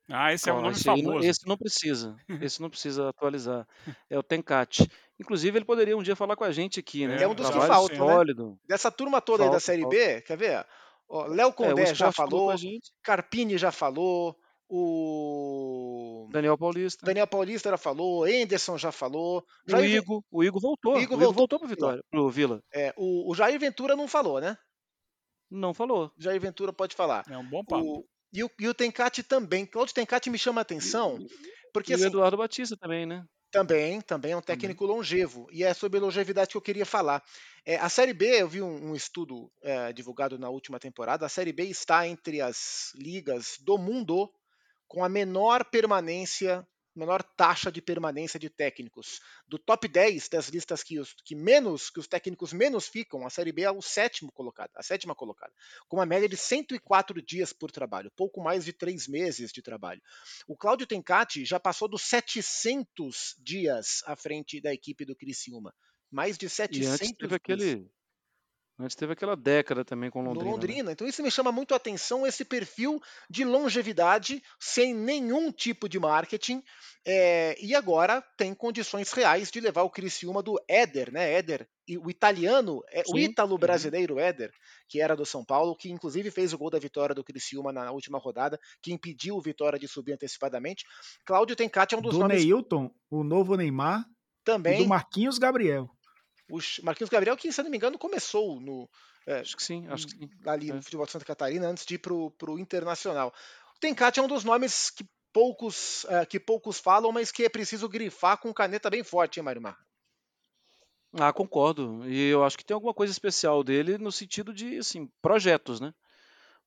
[0.10, 1.10] Ah, esse é um nome esse famoso.
[1.10, 2.18] Não, esse não precisa.
[2.42, 3.66] Esse não precisa atualizar.
[4.10, 4.90] É o Tencate.
[5.18, 7.22] Inclusive, ele poderia um dia falar com a gente aqui, né?
[7.22, 8.58] É um dos que faltam, né?
[8.68, 9.96] Dessa turma toda falta, aí da Série falta.
[9.96, 10.66] B, quer ver?
[11.30, 12.54] Léo é, Condé é, já falou,
[13.04, 14.38] Carpini já falou,
[14.74, 17.06] o Daniel Paulista.
[17.06, 19.44] Daniel Paulista já falou, Enderson já falou.
[19.68, 19.96] O Jair...
[19.96, 20.96] Igor, o Igor voltou.
[20.96, 22.64] O Igor, o Igor voltou para Vitória, pro Vila.
[22.74, 24.58] É, o, o, Jair Ventura não falou, né?
[25.50, 26.10] Não falou.
[26.18, 27.26] Jair Ventura pode falar.
[27.30, 27.84] É um bom papo.
[27.84, 29.66] O, e, o, e o Tencate também.
[29.66, 31.20] Claudio Tencate me chama a atenção.
[31.74, 33.26] Porque, e assim, o Eduardo Batista também, né?
[33.52, 34.96] Também, também é um técnico também.
[34.96, 35.48] longevo.
[35.52, 37.22] E é sobre longevidade que eu queria falar.
[37.66, 41.30] É, a Série B, eu vi um, um estudo é, divulgado na última temporada, a
[41.30, 44.32] Série B está entre as ligas do mundo
[44.91, 49.21] com a menor permanência, menor taxa de permanência de técnicos.
[49.47, 53.30] Do top 10 das listas que os, que menos, que os técnicos menos ficam, a
[53.30, 55.54] Série B é o sétimo colocado, a sétima colocada,
[55.88, 60.01] com uma média de 104 dias por trabalho, pouco mais de três meses de trabalho.
[60.45, 65.73] O Cláudio Tencati já passou dos 700 dias à frente da equipe do Criciúma.
[66.12, 67.89] Mais de 700 e antes teve aquele
[68.82, 70.46] Antes teve aquela década também com Londrina.
[70.46, 70.84] No Londrina.
[70.84, 70.91] Né?
[70.94, 76.00] Então isso me chama muito a atenção, esse perfil de longevidade, sem nenhum tipo de
[76.00, 76.63] marketing.
[77.06, 81.34] É, e agora tem condições reais de levar o Criciúma do Éder, né?
[81.34, 81.67] Éder,
[82.04, 84.52] o italiano, é, o ítalo brasileiro Éder,
[84.88, 87.91] que era do São Paulo, que inclusive fez o gol da vitória do Criciúma na
[87.91, 90.86] última rodada, que impediu o Vitória de subir antecipadamente.
[91.26, 92.44] Cláudio Tencati é um dos do nomes...
[92.44, 94.06] Neilton, o novo Neymar,
[94.44, 94.80] também.
[94.80, 95.89] E do Marquinhos Gabriel.
[96.52, 98.90] O Marquinhos Gabriel, que, se não me engano, começou no.
[99.26, 100.30] É, acho que sim, acho que sim.
[100.46, 100.74] Ali é.
[100.74, 103.34] no futebol de Santa Catarina, antes de ir para o Internacional.
[103.76, 107.50] O Tencate é um dos nomes que poucos, é, que poucos falam, mas que é
[107.50, 109.62] preciso grifar com caneta bem forte, hein, Mário?
[111.14, 112.08] Ah, concordo.
[112.08, 115.94] E eu acho que tem alguma coisa especial dele no sentido de, assim, projetos, né?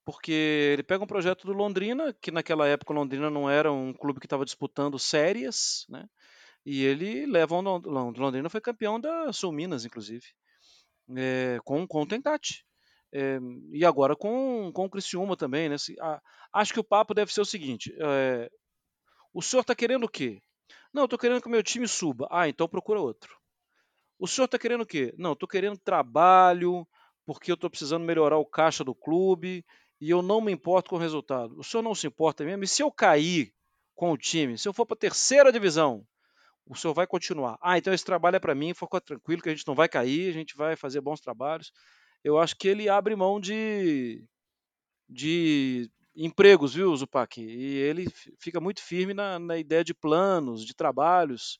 [0.04, 0.32] Porque
[0.72, 4.20] ele pega um projeto do Londrina, que naquela época o Londrina não era um clube
[4.20, 6.06] que estava disputando séries, né?
[6.64, 10.24] E ele leva o Londrina foi campeão da Sul Minas, inclusive,
[11.16, 12.64] é, com, com o Tencate.
[13.12, 13.38] É,
[13.72, 15.76] e agora com, com o Criciúma também, né?
[16.00, 16.20] a,
[16.52, 18.50] acho que o papo deve ser o seguinte: é,
[19.32, 20.42] o senhor está querendo o quê?
[20.92, 22.26] Não, estou querendo que o meu time suba.
[22.30, 23.36] Ah, então procura outro.
[24.18, 25.12] O senhor está querendo o quê?
[25.18, 26.86] Não, estou querendo trabalho,
[27.26, 29.64] porque eu estou precisando melhorar o caixa do clube.
[30.00, 31.58] e eu não me importo com o resultado.
[31.58, 32.64] O senhor não se importa mesmo?
[32.64, 33.52] E se eu cair
[33.94, 36.06] com o time, se eu for para a terceira divisão,
[36.66, 37.58] o senhor vai continuar.
[37.62, 40.30] Ah, então esse trabalho é para mim, fica tranquilo que a gente não vai cair,
[40.30, 41.72] a gente vai fazer bons trabalhos.
[42.22, 44.24] Eu acho que ele abre mão de,
[45.08, 47.40] de empregos, viu, Zupac?
[47.40, 48.06] E ele
[48.38, 51.58] fica muito firme na, na ideia de planos, de trabalhos.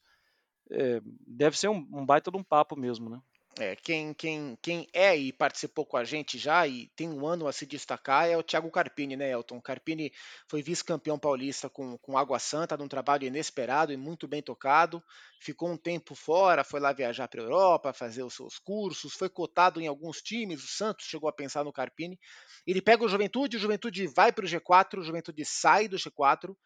[0.71, 3.21] É, deve ser um, um baita de um papo mesmo, né?
[3.57, 7.47] É, quem, quem, quem é e participou com a gente já e tem um ano
[7.47, 9.61] a se destacar é o Thiago Carpini, né, Elton?
[9.61, 10.12] Carpini
[10.49, 15.01] foi vice-campeão paulista com, com Água Santa, num trabalho inesperado e muito bem tocado.
[15.40, 19.29] Ficou um tempo fora, foi lá viajar para a Europa, fazer os seus cursos, foi
[19.29, 20.64] cotado em alguns times.
[20.64, 22.19] O Santos chegou a pensar no Carpini.
[22.67, 26.57] Ele pega o Juventude, o Juventude vai para o G4, o Juventude sai do G4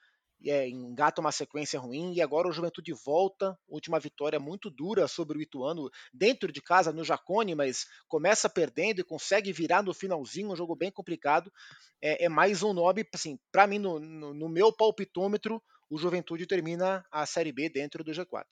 [0.44, 5.38] é, engata uma sequência ruim e agora o Juventude volta, última vitória muito dura sobre
[5.38, 10.52] o Ituano dentro de casa no Jacone, mas começa perdendo e consegue virar no finalzinho,
[10.52, 11.52] um jogo bem complicado.
[12.00, 16.46] É, é mais um nome, assim, para mim no, no, no, meu palpitômetro, o Juventude
[16.46, 18.44] termina a Série B dentro do G4.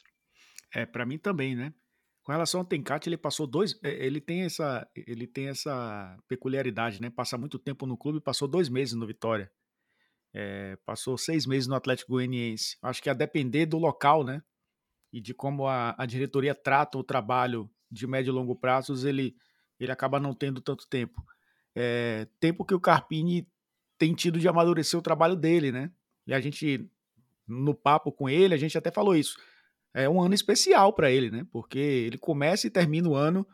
[0.74, 1.72] É, para mim também, né?
[2.24, 7.00] Com relação ao Tencate, ele passou dois, é, ele tem essa, ele tem essa peculiaridade,
[7.00, 7.08] né?
[7.08, 9.48] Passa muito tempo no clube, passou dois meses no Vitória.
[10.38, 12.76] É, passou seis meses no Atlético Goianiense.
[12.82, 14.42] Acho que a depender do local, né?
[15.10, 19.34] E de como a, a diretoria trata o trabalho de médio e longo prazos, ele,
[19.80, 21.24] ele acaba não tendo tanto tempo.
[21.74, 23.48] É, tempo que o Carpini
[23.96, 25.90] tem tido de amadurecer o trabalho dele, né?
[26.26, 26.86] E a gente,
[27.48, 29.38] no papo com ele, a gente até falou isso.
[29.94, 31.46] É um ano especial para ele, né?
[31.50, 33.48] Porque ele começa e termina o ano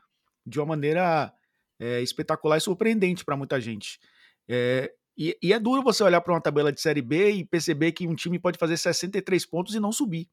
[0.44, 1.32] de uma maneira
[1.78, 4.00] é, espetacular e surpreendente para muita gente.
[4.48, 7.92] É, e, e é duro você olhar para uma tabela de Série B e perceber
[7.92, 10.28] que um time pode fazer 63 pontos e não subir.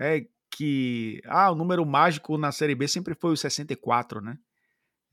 [0.00, 4.38] É que ah, o número mágico na Série B sempre foi o 64, né?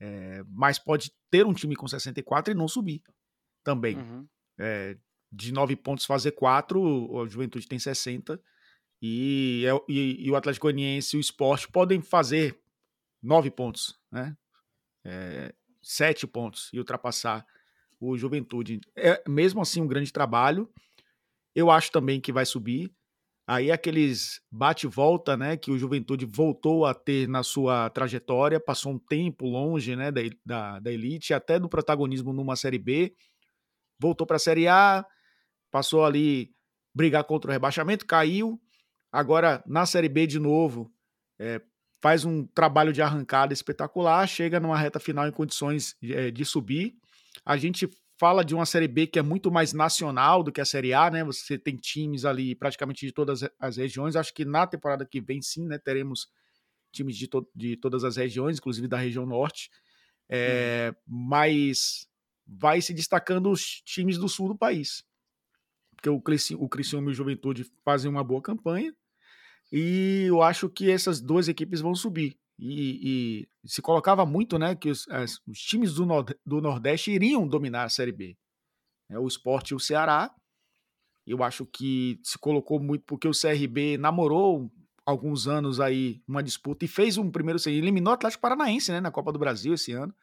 [0.00, 3.02] É, mas pode ter um time com 64 e não subir
[3.62, 3.96] também.
[3.96, 4.28] Uhum.
[4.58, 4.96] É,
[5.30, 8.40] de 9 pontos fazer 4, o Juventude tem 60.
[9.02, 12.58] E, é e, e, o Atlético Goianiense e o Esporte podem fazer
[13.22, 14.36] 9 pontos, né?
[15.04, 17.46] É, 7 pontos e ultrapassar
[18.00, 18.80] o Juventude.
[18.96, 20.68] É mesmo assim um grande trabalho.
[21.54, 22.92] Eu acho também que vai subir.
[23.48, 28.98] Aí aqueles bate-volta, né, que o Juventude voltou a ter na sua trajetória, passou um
[28.98, 33.14] tempo longe, né, da, da, da elite, até do protagonismo numa Série B,
[34.00, 35.06] voltou para a Série A,
[35.70, 36.50] passou ali
[36.92, 38.60] brigar contra o rebaixamento, caiu,
[39.12, 40.92] agora na Série B de novo,
[41.38, 41.62] é,
[42.02, 46.96] faz um trabalho de arrancada espetacular, chega numa reta final em condições é, de subir,
[47.46, 50.64] a gente fala de uma Série B que é muito mais nacional do que a
[50.64, 51.22] Série A, né?
[51.22, 54.16] Você tem times ali praticamente de todas as regiões.
[54.16, 55.78] Acho que na temporada que vem, sim, né?
[55.78, 56.28] Teremos
[56.92, 59.70] times de, to de todas as regiões, inclusive da região norte.
[60.28, 61.28] É, uhum.
[61.28, 62.08] Mas
[62.44, 65.04] vai se destacando os times do sul do país.
[65.94, 66.20] Porque o,
[66.58, 68.92] o Criciúma e o Juventude fazem uma boa campanha.
[69.70, 72.36] E eu acho que essas duas equipes vão subir.
[72.58, 77.10] E, e, se colocava muito né, que os, as, os times do, Nord, do, Nordeste
[77.10, 78.36] iriam dominar a Série B.
[79.10, 80.34] É, o Sport e o Ceará.
[81.26, 84.70] Eu acho que se colocou muito porque o CRB namorou
[85.04, 89.10] alguns anos aí uma disputa e fez um primeiro eliminou o Atlético Paranaense né, na
[89.10, 90.14] Copa do Brasil esse ano.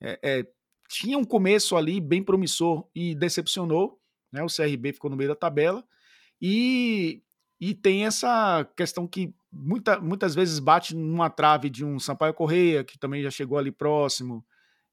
[0.00, 0.46] É, é,
[0.88, 4.00] tinha um começo ali bem promissor e decepcionou.
[4.32, 5.84] Né, o CRB ficou no meio da tabela.
[6.40, 7.22] E,
[7.60, 12.82] e tem essa questão que muita, muitas vezes bate numa trave de um Sampaio Correia,
[12.82, 14.44] que também já chegou ali próximo.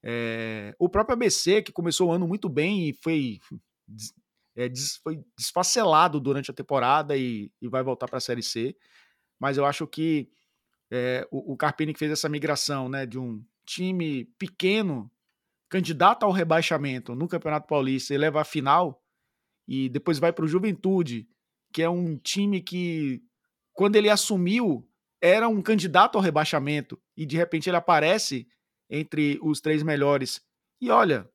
[0.03, 3.39] É, o próprio ABC, que começou o ano muito bem e foi,
[4.55, 8.75] é, des, foi desfacelado durante a temporada e, e vai voltar para a Série C.
[9.39, 10.29] Mas eu acho que
[10.91, 15.09] é, o, o Carpini que fez essa migração né, de um time pequeno,
[15.69, 19.01] candidato ao rebaixamento no Campeonato Paulista e leva a final,
[19.67, 21.27] e depois vai para o Juventude,
[21.71, 23.21] que é um time que
[23.73, 24.87] quando ele assumiu,
[25.21, 28.47] era um candidato ao rebaixamento e de repente ele aparece
[28.89, 30.41] entre os três melhores.
[30.79, 31.29] E olha,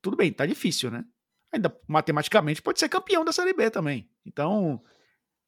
[0.00, 1.04] tudo bem, tá difícil, né?
[1.52, 4.08] Ainda matematicamente pode ser campeão da Série B também.
[4.24, 4.82] Então,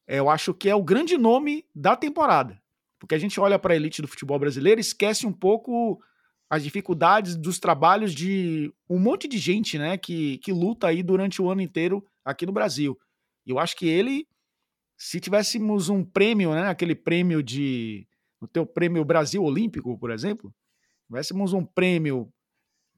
[0.07, 2.61] eu acho que é o grande nome da temporada.
[2.99, 6.01] Porque a gente olha para a elite do futebol brasileiro e esquece um pouco
[6.49, 11.41] as dificuldades dos trabalhos de um monte de gente, né, que, que luta aí durante
[11.41, 12.99] o ano inteiro aqui no Brasil.
[13.45, 14.27] Eu acho que ele
[14.97, 18.07] se tivéssemos um prêmio, né, aquele prêmio de.
[18.39, 20.53] O teu prêmio Brasil Olímpico, por exemplo,
[21.07, 22.31] tivéssemos um prêmio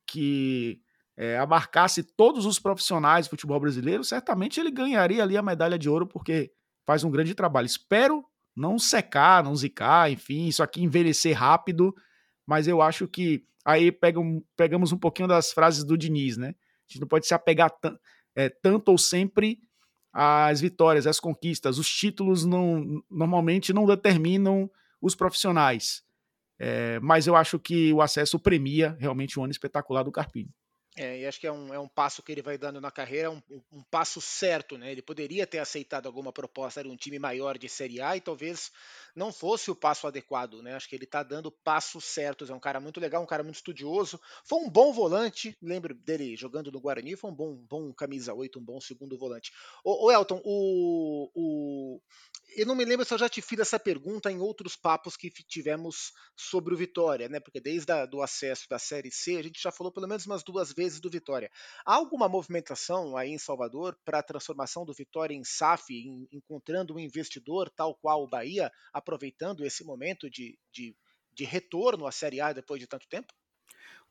[0.06, 0.82] que
[1.18, 5.90] é, abarcasse todos os profissionais do futebol brasileiro, certamente ele ganharia ali a medalha de
[5.90, 6.52] ouro, porque
[6.86, 7.66] faz um grande trabalho.
[7.66, 8.26] Espero
[8.56, 11.96] não secar, não zicar, enfim, isso aqui envelhecer rápido,
[12.46, 16.50] mas eu acho que aí pegam, pegamos um pouquinho das frases do Diniz, né?
[16.50, 17.72] A gente não pode se apegar
[18.36, 19.60] é, tanto ou sempre
[20.14, 21.80] às vitórias, às conquistas.
[21.80, 24.70] Os títulos não, normalmente não determinam
[25.02, 26.04] os profissionais.
[26.60, 30.52] É, mas eu acho que o acesso premia realmente um ano espetacular do Carpini.
[30.96, 33.32] É, e acho que é um, é um passo que ele vai dando na carreira,
[33.32, 33.42] um,
[33.72, 34.92] um passo certo, né?
[34.92, 38.72] Ele poderia ter aceitado alguma proposta de um time maior de Série A e talvez
[39.16, 40.76] não fosse o passo adequado, né?
[40.76, 42.52] Acho que ele está dando passos certos.
[42.52, 44.20] É um cara muito legal, um cara muito estudioso.
[44.46, 48.60] Foi um bom volante, lembro dele jogando no Guarani, foi um bom, bom camisa 8,
[48.60, 49.52] um bom segundo volante.
[49.84, 52.02] O, o Elton, o, o,
[52.56, 55.32] eu não me lembro se eu já te fiz essa pergunta em outros papos que
[55.32, 57.40] tivemos sobre o Vitória, né?
[57.40, 60.72] Porque desde o acesso da Série C, a gente já falou pelo menos umas duas
[60.72, 61.50] vezes do Vitória.
[61.86, 66.96] Há alguma movimentação aí em Salvador para a transformação do Vitória em SAF, em, encontrando
[66.96, 70.96] um investidor tal qual o Bahia, aproveitando esse momento de, de,
[71.34, 73.34] de retorno à Série A depois de tanto tempo?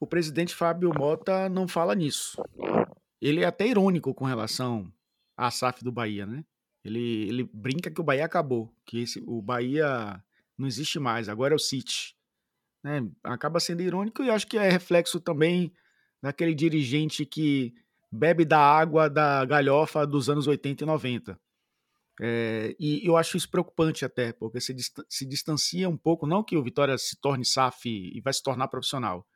[0.01, 2.43] O presidente Fábio Mota não fala nisso.
[3.21, 4.93] Ele é até irônico com relação
[5.37, 6.45] à SAF do Bahia, né?
[6.85, 10.21] Ele, ele brinca que o Bahia acabou, que esse, o Bahia
[10.59, 12.17] não existe mais, agora é o City.
[12.83, 13.09] Né?
[13.23, 15.73] Acaba sendo irônico e acho que é reflexo também
[16.23, 17.75] daquele dirigente que
[18.11, 21.41] bebe da água da galhofa dos anos 80 e 90.
[22.21, 24.75] É, e eu acho isso preocupante até, porque se,
[25.09, 28.69] se distancia um pouco, não que o Vitória se torne SAF e vai se tornar
[28.69, 29.27] profissional.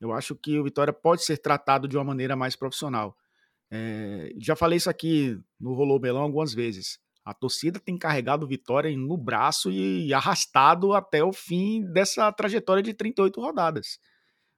[0.00, 3.16] Eu acho que o Vitória pode ser tratado de uma maneira mais profissional.
[3.70, 6.98] É, já falei isso aqui no Rolô Belão algumas vezes.
[7.24, 12.82] A torcida tem carregado o Vitória no braço e arrastado até o fim dessa trajetória
[12.82, 13.98] de 38 rodadas.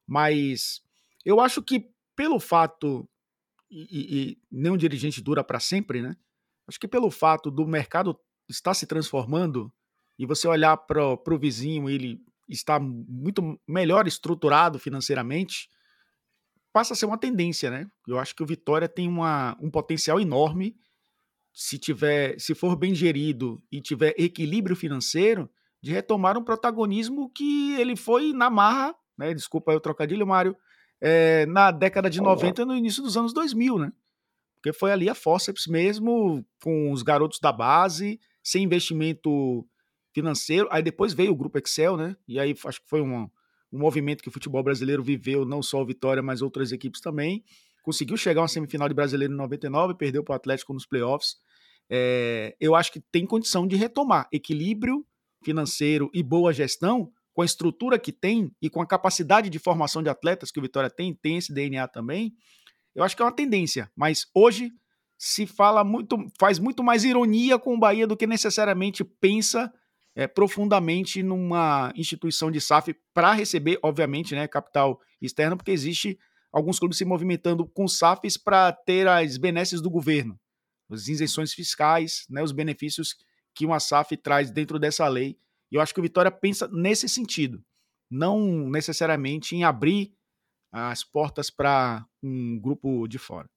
[0.06, 0.80] Mas
[1.26, 3.06] eu acho que pelo fato,
[3.68, 6.16] e, e nenhum dirigente dura para sempre, né?
[6.68, 8.16] Acho que pelo fato do mercado
[8.48, 9.72] estar se transformando
[10.16, 15.68] e você olhar para o vizinho, ele está muito melhor estruturado financeiramente,
[16.72, 17.90] passa a ser uma tendência, né?
[18.06, 20.76] Eu acho que o Vitória tem uma, um potencial enorme
[21.52, 25.50] se tiver, se for bem gerido e tiver equilíbrio financeiro,
[25.82, 29.34] de retomar um protagonismo que ele foi na marra, né?
[29.34, 30.56] Desculpa aí o trocadilho, Mário,
[31.00, 33.92] é, na década de 90 e no início dos anos 2000, né?
[34.56, 39.66] Porque foi ali a forceps mesmo, com os garotos da base, sem investimento
[40.12, 40.68] financeiro.
[40.70, 42.16] Aí depois veio o Grupo Excel, né?
[42.26, 43.30] E aí acho que foi uma,
[43.72, 47.44] um movimento que o futebol brasileiro viveu, não só o Vitória, mas outras equipes também.
[47.82, 51.36] Conseguiu chegar a uma semifinal de brasileiro em 99, perdeu para o Atlético nos playoffs.
[51.88, 55.06] É, eu acho que tem condição de retomar equilíbrio
[55.44, 60.02] financeiro e boa gestão com a estrutura que tem e com a capacidade de formação
[60.02, 62.34] de atletas que o Vitória tem, tem esse DNA também.
[62.94, 64.72] Eu acho que é uma tendência, mas hoje
[65.18, 69.70] se fala muito, faz muito mais ironia com o Bahia do que necessariamente pensa
[70.14, 76.18] é, profundamente numa instituição de SAF para receber, obviamente, né, capital externo, porque existe
[76.50, 80.40] alguns clubes se movimentando com SAFs para ter as benesses do governo,
[80.90, 83.14] as isenções fiscais, né, os benefícios
[83.54, 85.36] que uma SAF traz dentro dessa lei.
[85.70, 87.64] E eu acho que o Vitória pensa nesse sentido,
[88.10, 90.14] não necessariamente em abrir
[90.70, 93.48] as portas para um grupo de fora.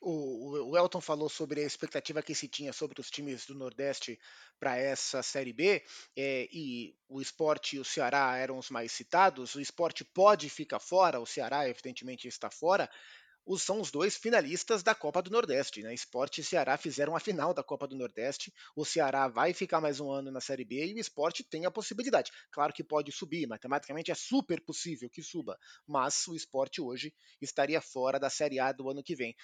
[0.00, 4.18] O, Elton falou sobre a expectativa que se tinha sobre os times do Nordeste
[4.58, 5.82] para essa Série B,
[6.16, 9.54] é, e o esporte e o Ceará eram os mais citados.
[9.54, 12.88] O esporte pode ficar fora, o Ceará, evidentemente, está fora
[13.46, 15.80] os, são os dois finalistas da Copa do Nordeste.
[15.82, 15.94] Né?
[15.94, 18.52] Esporte e Ceará fizeram a final da Copa do Nordeste.
[18.74, 21.70] O Ceará vai ficar mais um ano na Série B e o esporte tem a
[21.70, 22.32] possibilidade.
[22.50, 27.80] Claro que pode subir, matematicamente é super possível que suba, mas o esporte hoje estaria
[27.80, 29.34] fora da Série A do ano que vem.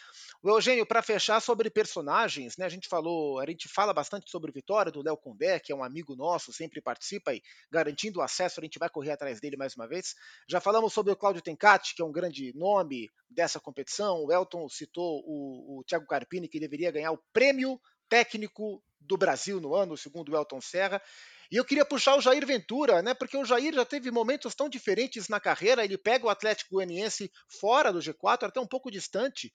[0.43, 2.67] O Eugênio, para fechar sobre personagens, né?
[2.67, 5.77] a gente falou, a gente fala bastante sobre o Vitória, do Léo Condé, que é
[5.77, 7.41] um amigo nosso, sempre participa e
[7.71, 10.15] garantindo o acesso, a gente vai correr atrás dele mais uma vez.
[10.49, 14.25] Já falamos sobre o Cláudio Tencati, que é um grande nome dessa competição competição.
[14.25, 19.61] O Elton citou o, o Thiago Carpini, que deveria ganhar o prêmio técnico do Brasil
[19.61, 21.03] no ano, segundo o Elton Serra.
[21.51, 23.13] E eu queria puxar o Jair Ventura, né?
[23.13, 25.85] Porque o Jair já teve momentos tão diferentes na carreira.
[25.85, 27.31] Ele pega o Atlético Goianiense
[27.61, 29.53] fora do G4, até um pouco distante,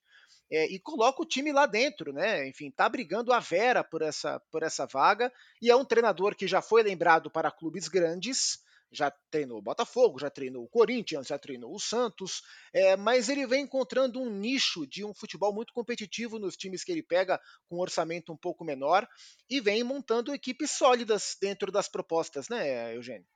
[0.51, 2.47] é, e coloca o time lá dentro, né?
[2.47, 5.31] Enfim, tá brigando a vera por essa, por essa vaga.
[5.59, 8.59] E é um treinador que já foi lembrado para clubes grandes
[8.91, 12.41] já treinou o Botafogo, já treinou o Corinthians, já treinou o Santos,
[12.73, 16.91] é, mas ele vem encontrando um nicho de um futebol muito competitivo nos times que
[16.91, 19.07] ele pega com um orçamento um pouco menor
[19.49, 23.27] e vem montando equipes sólidas dentro das propostas, né, Eugênio?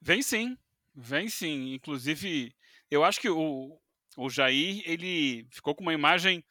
[0.00, 0.56] Vem sim,
[0.94, 1.74] vem sim.
[1.74, 2.54] Inclusive,
[2.90, 3.78] eu acho que o,
[4.16, 6.44] o Jair ele ficou com uma imagem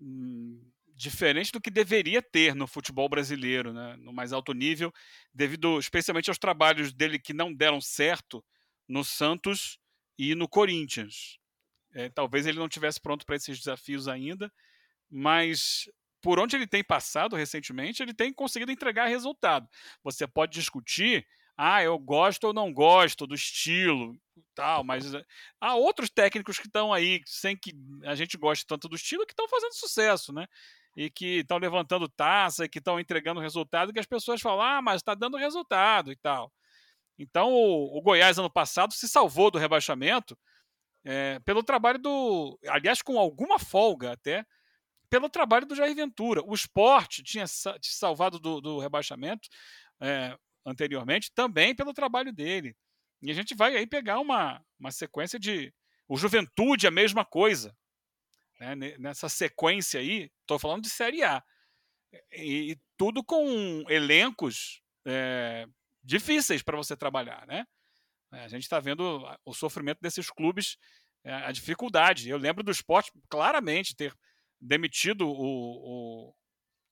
[0.00, 0.71] hum,
[1.02, 4.92] diferente do que deveria ter no futebol brasileiro, né, no mais alto nível,
[5.34, 8.44] devido especialmente aos trabalhos dele que não deram certo
[8.88, 9.78] no Santos
[10.18, 11.38] e no Corinthians.
[11.92, 14.50] É, talvez ele não tivesse pronto para esses desafios ainda,
[15.10, 15.90] mas
[16.22, 19.68] por onde ele tem passado recentemente, ele tem conseguido entregar resultado.
[20.04, 21.26] Você pode discutir,
[21.56, 24.16] ah, eu gosto ou não gosto do estilo,
[24.54, 25.24] tal, mas eh,
[25.60, 27.72] há outros técnicos que estão aí sem que
[28.04, 30.46] a gente goste tanto do estilo que estão fazendo sucesso, né?
[30.96, 34.82] E que estão levantando taça, e que estão entregando resultado, que as pessoas falam, ah,
[34.82, 36.52] mas está dando resultado e tal.
[37.18, 40.36] Então o, o Goiás ano passado se salvou do rebaixamento
[41.04, 42.58] é, pelo trabalho do.
[42.68, 44.44] Aliás, com alguma folga até,
[45.10, 46.42] pelo trabalho do Jair Ventura.
[46.44, 49.48] O esporte tinha se salvado do, do rebaixamento
[50.00, 52.74] é, anteriormente também pelo trabalho dele.
[53.20, 55.72] E a gente vai aí pegar uma, uma sequência de.
[56.08, 57.74] O Juventude, a mesma coisa.
[58.62, 58.96] Né?
[58.98, 61.42] Nessa sequência aí, estou falando de Série A.
[62.30, 65.66] E, e tudo com elencos é,
[66.02, 67.66] difíceis para você trabalhar, né?
[68.32, 70.76] É, a gente está vendo o sofrimento desses clubes,
[71.24, 72.28] é, a dificuldade.
[72.28, 74.14] Eu lembro do esporte claramente ter
[74.60, 76.32] demitido o,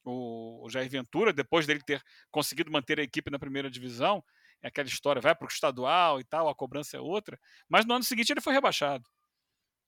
[0.05, 2.03] o, o, Jair Ventura, depois dele ter
[2.33, 4.25] conseguido manter a equipe na primeira divisão.
[4.61, 7.39] É aquela história, vai para o estadual e tal, a cobrança é outra.
[7.69, 9.09] Mas no ano seguinte ele foi rebaixado.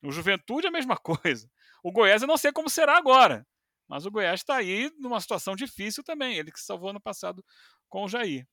[0.03, 1.51] O Juventude é a mesma coisa.
[1.83, 3.47] O Goiás eu não sei como será agora.
[3.89, 6.37] Mas o Goiás está aí numa situação difícil também.
[6.37, 7.45] Ele que salvou ano passado
[7.89, 8.47] com o Jair.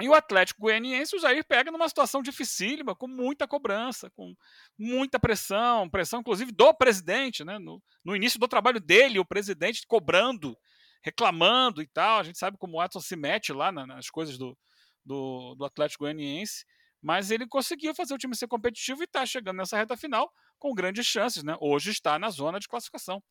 [0.00, 4.34] E o Atlético Goianiense, o Jair pega numa situação dificílima, com muita cobrança, com
[4.78, 7.58] muita pressão, pressão inclusive do presidente, né?
[7.58, 10.56] No, no início do trabalho dele, o presidente cobrando,
[11.02, 12.20] reclamando e tal.
[12.20, 14.56] A gente sabe como o Watson se mete lá na, nas coisas do,
[15.02, 16.66] do, do, Atlético Goianiense,
[17.00, 20.74] mas ele conseguiu fazer o time ser competitivo e está chegando nessa reta final com
[20.74, 21.56] grandes chances, né?
[21.60, 23.22] Hoje está na zona de classificação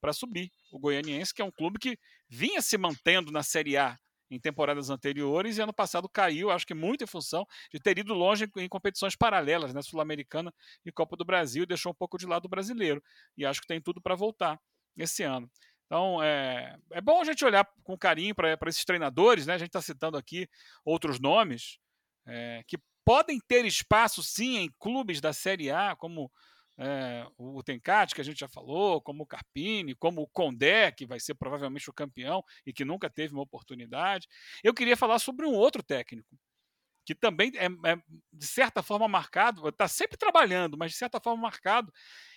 [0.00, 0.50] para subir.
[0.72, 3.98] O Goianiense, que é um clube que vinha se mantendo na Série A
[4.30, 8.14] em temporadas anteriores e ano passado caiu, acho que muito em função de ter ido
[8.14, 10.54] longe em, competições paralelas, né, Sul-Americana
[10.86, 13.02] e Copa do Brasil, deixou um pouco de lado o brasileiro.
[13.36, 14.60] E acho que tem tudo para voltar
[14.96, 15.50] esse ano.
[15.86, 19.54] Então, é, é bom a gente olhar com carinho para esses treinadores, né?
[19.54, 20.48] A gente está citando aqui
[20.84, 21.80] outros nomes
[22.24, 26.30] é, que podem ter espaço, sim, em clubes da Série A, como
[26.82, 31.04] é, o Tencati, que a gente já falou, como o Carpini, como o Condé, que
[31.04, 34.26] vai ser provavelmente o campeão e que nunca teve uma oportunidade.
[34.64, 36.34] Eu queria falar sobre um outro técnico,
[37.04, 37.96] que também é, é
[38.32, 41.92] de certa forma marcado, está sempre trabalhando, mas de certa forma marcado,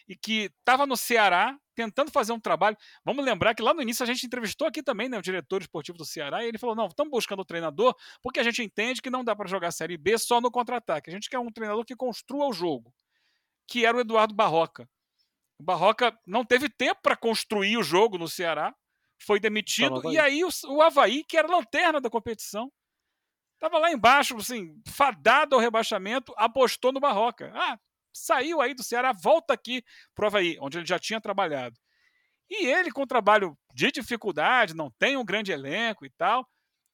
[0.10, 2.76] e que estava no Ceará tentando fazer um trabalho.
[3.06, 5.98] Vamos lembrar que lá no início a gente entrevistou aqui também né, o diretor esportivo
[5.98, 9.10] do Ceará e ele falou: não, estamos buscando o treinador porque a gente entende que
[9.10, 11.10] não dá para jogar a Série B só no contra-ataque.
[11.10, 12.94] A gente quer um treinador que construa o jogo
[13.68, 14.89] que era o Eduardo Barroca.
[15.59, 18.76] O Barroca não teve tempo para construir o jogo no Ceará,
[19.18, 22.72] foi demitido, e aí o, o Havaí, que era a lanterna da competição,
[23.53, 27.51] estava lá embaixo, assim, fadado ao rebaixamento, apostou no Barroca.
[27.55, 27.80] Ah,
[28.11, 29.84] saiu aí do Ceará, volta aqui
[30.14, 31.80] para o Havaí, onde ele já tinha trabalhado.
[32.49, 36.45] E ele, com trabalho de dificuldade, não tem um grande elenco e tal,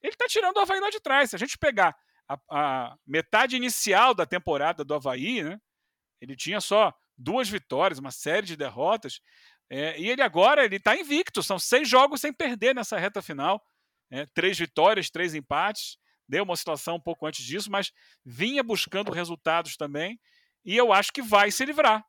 [0.02, 1.32] ele está tirando o Havaí lá de trás.
[1.32, 1.96] Se a gente pegar
[2.28, 5.60] a, a metade inicial da temporada do Havaí, né,
[6.22, 9.20] ele tinha só duas vitórias, uma série de derrotas.
[9.70, 11.44] É, e ele agora ele está invicto.
[11.44, 13.62] São seis jogos sem perder nessa reta final.
[14.12, 15.98] É, três vitórias, três empates.
[16.28, 17.92] Deu uma oscilação um pouco antes disso, mas
[18.24, 20.20] vinha buscando resultados também.
[20.64, 22.04] E eu acho que vai se livrar.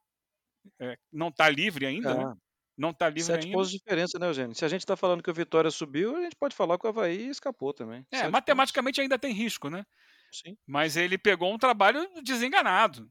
[0.78, 2.34] É, não está livre ainda, né?
[2.76, 3.56] Não está livre Sete ainda.
[3.56, 4.54] pontos de diferença, né, Eugênio?
[4.54, 6.88] Se a gente está falando que o Vitória subiu, a gente pode falar que o
[6.88, 8.06] Havaí escapou também.
[8.10, 9.02] É, Sete matematicamente pontos.
[9.02, 9.84] ainda tem risco, né?
[10.32, 10.56] Sim.
[10.66, 13.10] Mas ele pegou um trabalho desenganado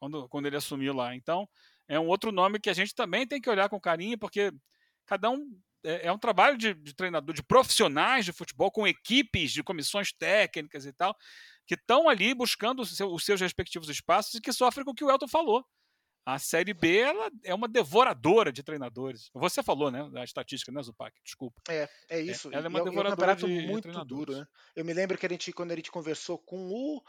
[0.00, 1.14] quando, quando ele assumiu lá.
[1.14, 1.48] Então,
[1.86, 4.50] é um outro nome que a gente também tem que olhar com carinho, porque
[5.06, 5.46] cada um
[5.84, 10.12] é, é um trabalho de, de, treinador, de profissionais de futebol, com equipes de comissões
[10.12, 11.14] técnicas e tal,
[11.66, 15.04] que estão ali buscando seu, os seus respectivos espaços e que sofrem com o que
[15.04, 15.64] o Elton falou.
[16.24, 19.30] A Série B ela é uma devoradora de treinadores.
[19.34, 20.08] Você falou, né?
[20.10, 21.18] Da estatística, né, Zupac?
[21.24, 21.60] Desculpa.
[21.68, 22.52] É, é, é isso.
[22.52, 24.46] É, ela é uma e devoradora é um de, muito duro, né?
[24.76, 27.02] Eu me lembro que a gente, quando a gente conversou com o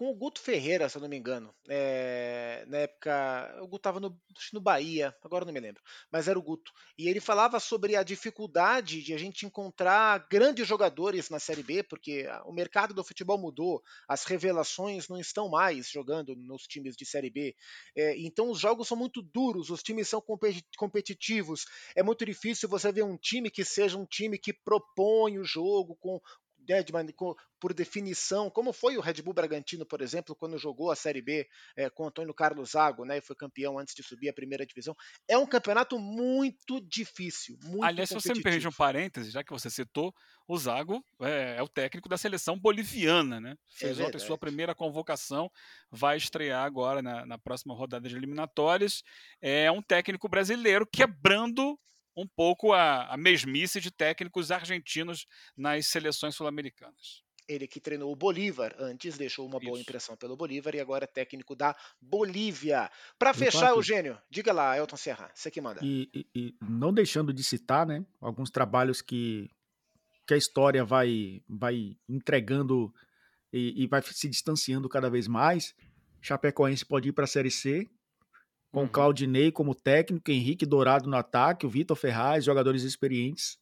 [0.00, 1.54] com o Guto Ferreira, se eu não me engano.
[1.68, 4.18] É, na época, o Guto estava no,
[4.50, 6.72] no Bahia, agora não me lembro, mas era o Guto.
[6.96, 11.82] E ele falava sobre a dificuldade de a gente encontrar grandes jogadores na Série B,
[11.82, 17.04] porque o mercado do futebol mudou, as revelações não estão mais jogando nos times de
[17.04, 17.54] Série B.
[17.94, 20.24] É, então os jogos são muito duros, os times são
[20.78, 21.66] competitivos.
[21.94, 25.94] É muito difícil você ver um time que seja um time que propõe o jogo
[26.00, 26.18] com,
[26.68, 26.92] né, de,
[27.60, 31.46] por definição, como foi o Red Bull Bragantino, por exemplo, quando jogou a Série B
[31.76, 34.96] é, com Antônio Carlos Zago, né, e foi campeão antes de subir a primeira divisão.
[35.28, 39.52] É um campeonato muito difícil, muito Aliás, se você me permite um parêntese, já que
[39.52, 40.14] você citou,
[40.48, 43.52] o Zago é, é o técnico da seleção boliviana, né?
[43.52, 45.50] É Fez é ontem sua primeira convocação,
[45.90, 49.02] vai estrear agora na, na próxima rodada de eliminatórias.
[49.40, 51.78] É um técnico brasileiro quebrando
[52.20, 57.22] um pouco a, a mesmice de técnicos argentinos nas seleções sul-americanas.
[57.48, 59.82] Ele que treinou o Bolívar antes, deixou uma boa Isso.
[59.82, 62.88] impressão pelo Bolívar e agora é técnico da Bolívia.
[63.18, 65.80] Para fechar, Eugênio, diga lá, Elton Serra, você que manda.
[65.82, 69.50] E, e, e, não deixando de citar, né, alguns trabalhos que,
[70.28, 72.94] que a história vai, vai entregando
[73.52, 75.74] e, e vai se distanciando cada vez mais.
[76.20, 77.88] Chapecoense pode ir para a Série C,
[78.70, 78.88] com uhum.
[78.88, 83.58] Claudinei como técnico, Henrique Dourado no ataque, o Vitor Ferraz, jogadores experientes.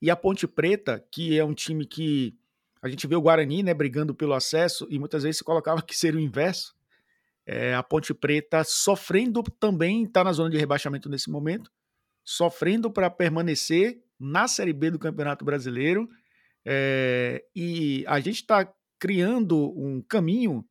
[0.00, 2.34] E a Ponte Preta, que é um time que
[2.82, 5.96] a gente vê o Guarani né, brigando pelo acesso e muitas vezes se colocava que
[5.96, 6.74] seria o inverso.
[7.46, 11.70] É, a Ponte Preta sofrendo também, está na zona de rebaixamento nesse momento,
[12.24, 16.08] sofrendo para permanecer na Série B do Campeonato Brasileiro.
[16.64, 20.64] É, e a gente está criando um caminho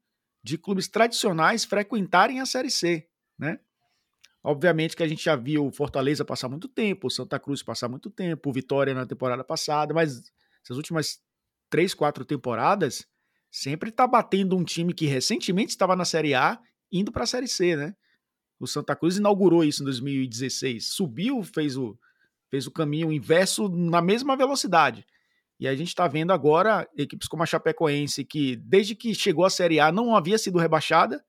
[0.43, 3.08] de clubes tradicionais frequentarem a Série C
[3.39, 3.59] né?
[4.43, 7.89] Obviamente que a gente já viu o Fortaleza passar muito tempo, o Santa Cruz passar
[7.89, 10.21] muito tempo, o Vitória na temporada passada, mas
[10.63, 11.19] essas últimas
[11.69, 13.05] três, quatro temporadas
[13.51, 16.59] sempre está batendo um time que recentemente estava na Série A
[16.91, 17.95] indo para a Série C, né?
[18.59, 21.97] O Santa Cruz inaugurou isso em 2016, subiu, fez o,
[22.49, 25.05] fez o caminho inverso na mesma velocidade.
[25.59, 29.49] E a gente está vendo agora equipes como a Chapecoense, que desde que chegou à
[29.49, 31.23] Série A não havia sido rebaixada,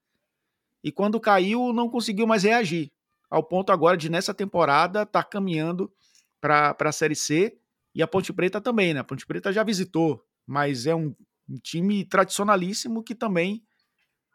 [0.83, 2.91] e quando caiu não conseguiu mais reagir.
[3.31, 5.93] Ao ponto agora de nessa temporada estar tá caminhando
[6.41, 7.59] para a Série C
[7.95, 9.01] e a Ponte Preta também, né?
[9.01, 11.15] A Ponte Preta já visitou, mas é um,
[11.49, 13.63] um time tradicionalíssimo que também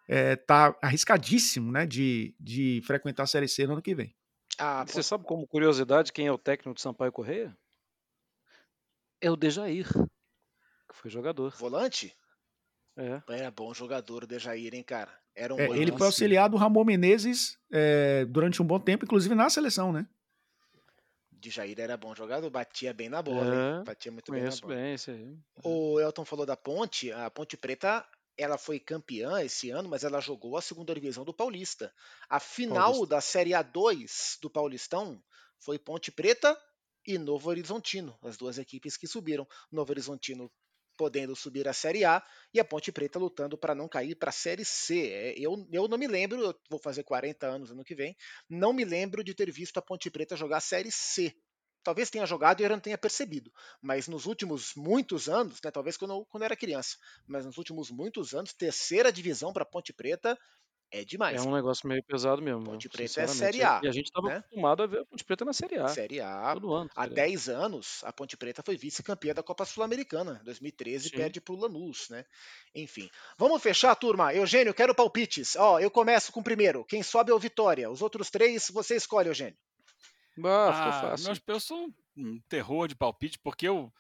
[0.08, 4.16] está é, arriscadíssimo, né, de, de frequentar a Série C no ano que vem.
[4.58, 7.58] Ah, Você sabe como curiosidade quem é o técnico de Sampaio Correia?
[9.20, 11.52] É o Dejair, que foi jogador.
[11.58, 12.16] Volante?
[12.98, 13.22] É.
[13.30, 15.12] Era bom jogador o Dejair, hein, cara?
[15.36, 19.36] Era um é, ele foi auxiliar do Ramon Menezes é, durante um bom tempo, inclusive
[19.36, 20.08] na seleção, né?
[21.32, 24.76] Dejair era bom jogador, batia bem na bola, é, batia muito bem na bola.
[24.76, 25.38] Bem, isso aí.
[25.64, 28.06] O Elton falou da Ponte, a Ponte Preta
[28.38, 31.94] ela foi campeã esse ano, mas ela jogou a segunda divisão do Paulista.
[32.30, 33.08] A final Paulista.
[33.08, 35.22] da Série A2 do Paulistão
[35.60, 36.58] foi Ponte Preta
[37.08, 39.48] e Novo Horizontino, as duas equipes que subiram.
[39.72, 40.52] Novo Horizontino
[40.98, 42.24] podendo subir à Série A
[42.54, 45.10] e a Ponte Preta lutando para não cair para a Série C.
[45.10, 48.16] É, eu, eu não me lembro, eu vou fazer 40 anos ano que vem,
[48.50, 51.36] não me lembro de ter visto a Ponte Preta jogar a Série C.
[51.84, 55.96] Talvez tenha jogado e eu não tenha percebido, mas nos últimos muitos anos, né, talvez
[55.96, 60.36] quando, quando eu era criança, mas nos últimos muitos anos, terceira divisão para Ponte Preta
[60.92, 61.44] é demais.
[61.44, 62.64] É um negócio meio pesado mesmo.
[62.64, 63.82] Ponte Preta é Série A.
[63.84, 64.38] E a gente estava né?
[64.38, 65.88] acostumado a ver a Ponte Preta na Série A.
[65.88, 66.54] Série A.
[66.54, 66.90] Todo ano.
[66.96, 70.42] Há 10 anos, a Ponte Preta foi vice-campeã da Copa Sul-Americana.
[70.46, 71.16] 2013 Sim.
[71.16, 72.26] perde para o Lanús, né?
[72.74, 73.10] Enfim.
[73.38, 74.34] Vamos fechar, turma.
[74.34, 75.56] Eugênio, quero palpites.
[75.56, 76.86] Ó, eu começo com o primeiro.
[76.86, 77.90] Quem sobe é o Vitória.
[77.90, 79.58] Os outros três, você escolhe, Eugênio.
[80.38, 81.28] Bah, ah, fácil.
[81.28, 83.92] Meus, eu sou um terror de palpite, porque eu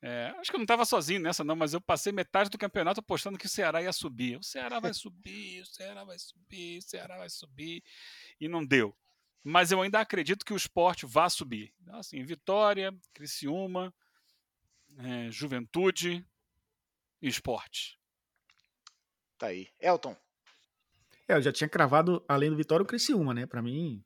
[0.00, 3.00] é, acho que eu não estava sozinho nessa, não, mas eu passei metade do campeonato
[3.00, 4.38] apostando que o Ceará ia subir.
[4.38, 7.82] O Ceará vai subir, o Ceará vai subir, o Ceará vai subir.
[8.40, 8.96] E não deu.
[9.42, 11.72] Mas eu ainda acredito que o esporte vá subir.
[11.80, 13.92] Então, assim, Vitória, Criciúma,
[14.98, 16.24] é, Juventude
[17.20, 17.98] e esporte.
[19.36, 19.68] Tá aí.
[19.80, 20.16] Elton.
[21.26, 23.46] É, eu já tinha cravado, além do Vitória, o Criciúma, né?
[23.46, 24.02] Para mim,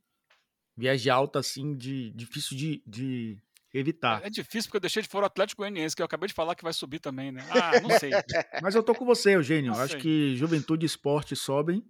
[0.76, 3.38] viagem alta, assim, de difícil de, de
[3.72, 4.22] evitar.
[4.22, 6.34] É, é, difícil porque eu deixei de fora o Atlético Goianiense, que eu acabei de
[6.34, 7.42] falar que vai subir também, né?
[7.50, 8.10] Ah, não sei.
[8.62, 9.72] Mas eu tô com você, Eugênio.
[9.72, 10.00] Não Acho sei.
[10.00, 11.82] que Juventude e Esporte sobem,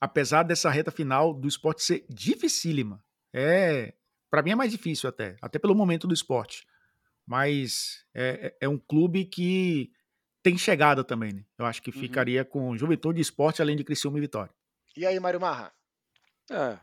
[0.00, 3.02] apesar dessa reta final do esporte ser dificílima.
[3.32, 3.94] É,
[4.30, 6.66] para mim é mais difícil até, até pelo momento do esporte.
[7.26, 9.92] Mas é, é, é um clube que
[10.42, 11.44] tem chegada também, né?
[11.58, 12.00] Eu acho que uhum.
[12.00, 14.52] ficaria com Juventude e Esporte, além de Criciúma e Vitória.
[14.96, 15.72] E aí, Mário Marra?
[16.50, 16.78] É,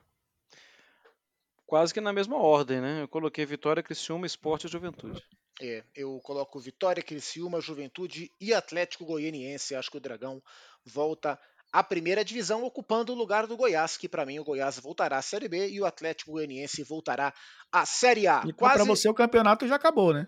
[1.67, 3.01] quase que na mesma ordem, né?
[3.01, 5.21] Eu coloquei Vitória, Criciúma, Esporte e Juventude.
[5.61, 9.75] É, eu coloco Vitória, Criciúma, Juventude e Atlético Goianiense.
[9.75, 10.41] Acho que o Dragão
[10.85, 11.37] volta
[11.71, 15.21] à primeira divisão, ocupando o lugar do Goiás, que para mim o Goiás voltará à
[15.21, 17.33] Série B e o Atlético Goianiense voltará
[17.71, 18.43] à Série A.
[18.47, 18.75] E Quase...
[18.75, 20.27] para você o campeonato já acabou, né?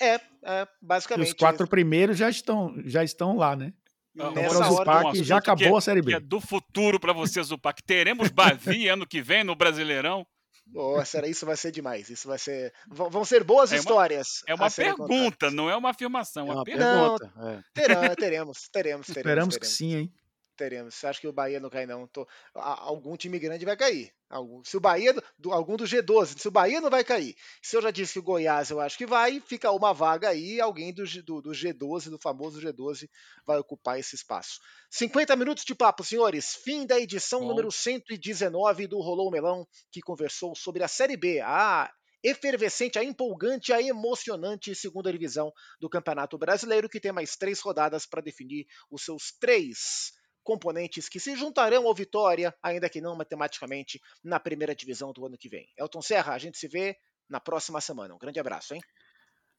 [0.00, 0.14] É,
[0.44, 1.28] é basicamente.
[1.28, 3.74] E os quatro primeiros já estão, já estão lá, né?
[4.14, 6.14] Então, Nessa o Zupac já acabou é, a Série B.
[6.14, 7.82] é do futuro para você, Zupac.
[7.82, 10.26] Teremos Bavi ano que vem no Brasileirão?
[10.72, 12.10] Nossa, isso vai ser demais.
[12.10, 12.72] Isso vai ser.
[12.88, 14.42] Vão ser boas É uma- histórias.
[14.46, 15.54] É uma pergunta, contadas.
[15.54, 16.42] não é uma afirmação.
[16.46, 17.30] É uma uma pergunta.
[17.30, 17.32] pergunta.
[17.50, 17.62] é.
[17.74, 19.08] Terão- teremos, teremos, teremos.
[19.08, 19.76] Esperamos que teremos.
[19.76, 20.12] sim, hein?
[20.58, 21.04] Teremos.
[21.04, 22.06] Acho que o Bahia não cai, não.
[22.08, 24.12] Tô- Algum time grande vai cair.
[24.28, 27.34] Algum- Se o Bahia, do- algum do G12, se o Bahia não vai cair.
[27.62, 30.60] Se eu já disse que o Goiás eu acho que vai, fica uma vaga aí,
[30.60, 33.08] alguém do, do, do G12, do famoso G12,
[33.46, 34.58] vai ocupar esse espaço.
[34.90, 36.56] 50 minutos de papo, senhores.
[36.64, 37.48] Fim da edição Bom.
[37.48, 41.90] número 119 do Rolou Melão, que conversou sobre a Série B, a
[42.20, 48.04] efervescente, a empolgante, a emocionante segunda divisão do Campeonato Brasileiro, que tem mais três rodadas
[48.06, 50.10] para definir os seus três
[50.48, 55.36] componentes que se juntarão ao Vitória, ainda que não matematicamente, na primeira divisão do ano
[55.36, 55.68] que vem.
[55.76, 56.96] Elton Serra, a gente se vê
[57.28, 58.14] na próxima semana.
[58.14, 58.80] Um grande abraço, hein?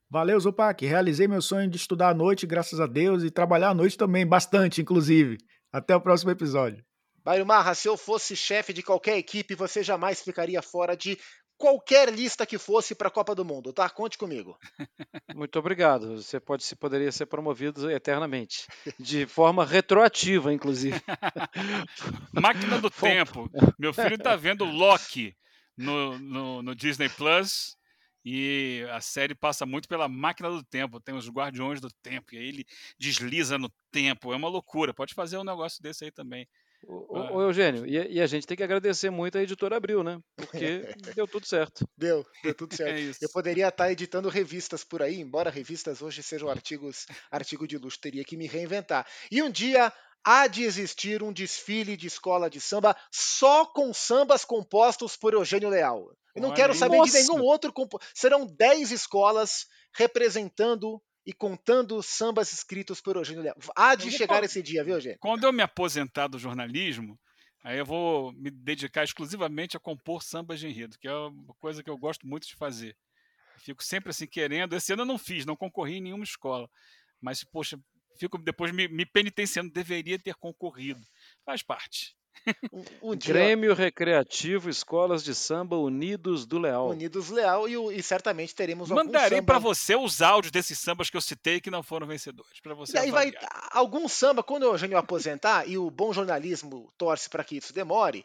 [0.10, 0.84] Valeu, Zupac.
[0.84, 4.26] Realizei meu sonho de estudar à noite, graças a Deus, e trabalhar à noite também,
[4.26, 5.38] bastante, inclusive.
[5.72, 6.84] Até o próximo episódio.
[7.24, 11.20] Mário Marra, se eu fosse chefe de qualquer equipe, você jamais ficaria fora de
[11.60, 13.88] qualquer lista que fosse para a Copa do Mundo, tá?
[13.90, 14.58] Conte comigo.
[15.36, 16.16] Muito obrigado.
[16.16, 18.66] Você pode, se poderia ser promovido eternamente,
[18.98, 21.00] de forma retroativa, inclusive.
[22.32, 22.90] Máquina do.
[22.90, 23.50] Tempo.
[23.78, 25.36] Meu filho tá vendo Loki
[25.78, 27.78] no, no, no Disney Plus.
[28.26, 31.00] E a série passa muito pela máquina do tempo.
[31.00, 32.36] Tem os guardiões do tempo.
[32.36, 32.66] E aí ele
[32.98, 34.34] desliza no tempo.
[34.34, 34.94] É uma loucura.
[34.94, 36.48] Pode fazer um negócio desse aí também.
[36.88, 39.76] Ô, ô, ô, Eugênio, e, a- e a gente tem que agradecer muito a editora
[39.78, 40.20] Abril, né?
[40.36, 40.82] Porque
[41.20, 41.88] deu tudo certo.
[41.98, 42.90] Deu, deu tudo certo.
[43.22, 43.26] É.
[43.26, 48.00] Eu poderia estar editando revistas por aí, embora revistas hoje sejam artigos, artigo de luxo,
[48.00, 49.06] teria que me reinventar.
[49.30, 49.92] E um dia
[50.24, 55.70] há de existir um desfile de escola de samba só com sambas compostos por Eugênio
[55.70, 56.12] Leal.
[56.36, 56.80] Eu não Olha quero aí.
[56.80, 57.12] saber Nossa!
[57.12, 57.72] de nenhum outro.
[57.74, 63.58] compo- Serão 10 escolas representando e contando sambas escritos por Eugênio Leal.
[63.76, 65.20] Há de vou chegar esse dia, viu, Eugênio?
[65.20, 67.20] Quando eu me aposentar do jornalismo,
[67.64, 71.84] aí eu vou me dedicar exclusivamente a compor sambas de enredo, que é uma coisa
[71.84, 72.96] que eu gosto muito de fazer.
[73.60, 74.76] Fico sempre assim querendo.
[74.76, 76.70] Esse ano eu não fiz, não concorri em nenhuma escola.
[77.22, 77.78] Mas, poxa,
[78.18, 81.02] fico depois me, me penitenciando, deveria ter concorrido.
[81.46, 82.16] Faz parte.
[82.72, 86.90] Um, um dia Grêmio Recreativo Escolas de Samba Unidos do Leal.
[86.90, 89.44] Unidos Leal e, e certamente teremos Mandarei samba...
[89.44, 92.60] para você os áudios desses sambas que eu citei que não foram vencedores.
[92.62, 93.32] Para você E aí vai
[93.72, 98.24] algum samba, quando o Eugênio aposentar, e o bom jornalismo torce para que isso demore,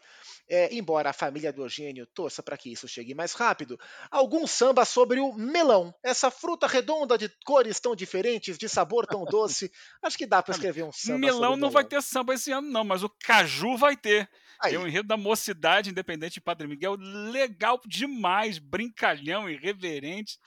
[0.49, 3.79] é, embora a família do Eugênio torça para que isso chegue mais rápido,
[4.11, 9.25] algum samba sobre o melão, essa fruta redonda de cores tão diferentes, de sabor tão
[9.25, 9.71] doce.
[10.03, 11.89] Acho que dá para escrever um samba Melão não vai melão.
[11.89, 14.29] ter samba esse ano, não, mas o Caju vai ter.
[14.61, 16.97] Aí, É o enredo da mocidade independente de Padre Miguel.
[16.99, 20.39] Legal demais, brincalhão, irreverente.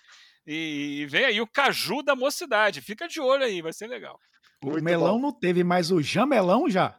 [0.46, 2.82] E, e vem aí o Caju da mocidade.
[2.82, 4.18] Fica de olho aí, vai ser legal.
[4.64, 5.20] O Muito melão bom.
[5.20, 6.98] não teve, mas o jamelão já.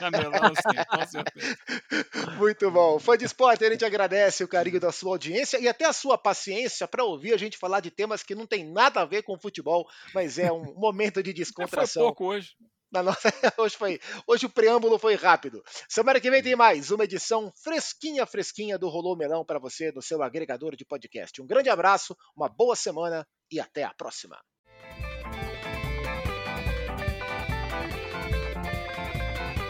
[0.00, 2.36] Jamelão, sim, com certeza.
[2.38, 2.98] Muito bom.
[2.98, 6.16] Fã de esporte, a gente agradece o carinho da sua audiência e até a sua
[6.16, 9.38] paciência para ouvir a gente falar de temas que não tem nada a ver com
[9.38, 12.04] futebol, mas é um momento de Foi descontração.
[12.04, 12.50] pouco hoje.
[12.90, 13.28] Na nossa...
[13.58, 14.00] hoje, foi...
[14.26, 15.62] hoje o preâmbulo foi rápido.
[15.88, 20.00] Semana que vem tem mais uma edição fresquinha, fresquinha do Rolou Melão para você no
[20.00, 21.42] seu agregador de podcast.
[21.42, 24.38] Um grande abraço, uma boa semana e até a próxima.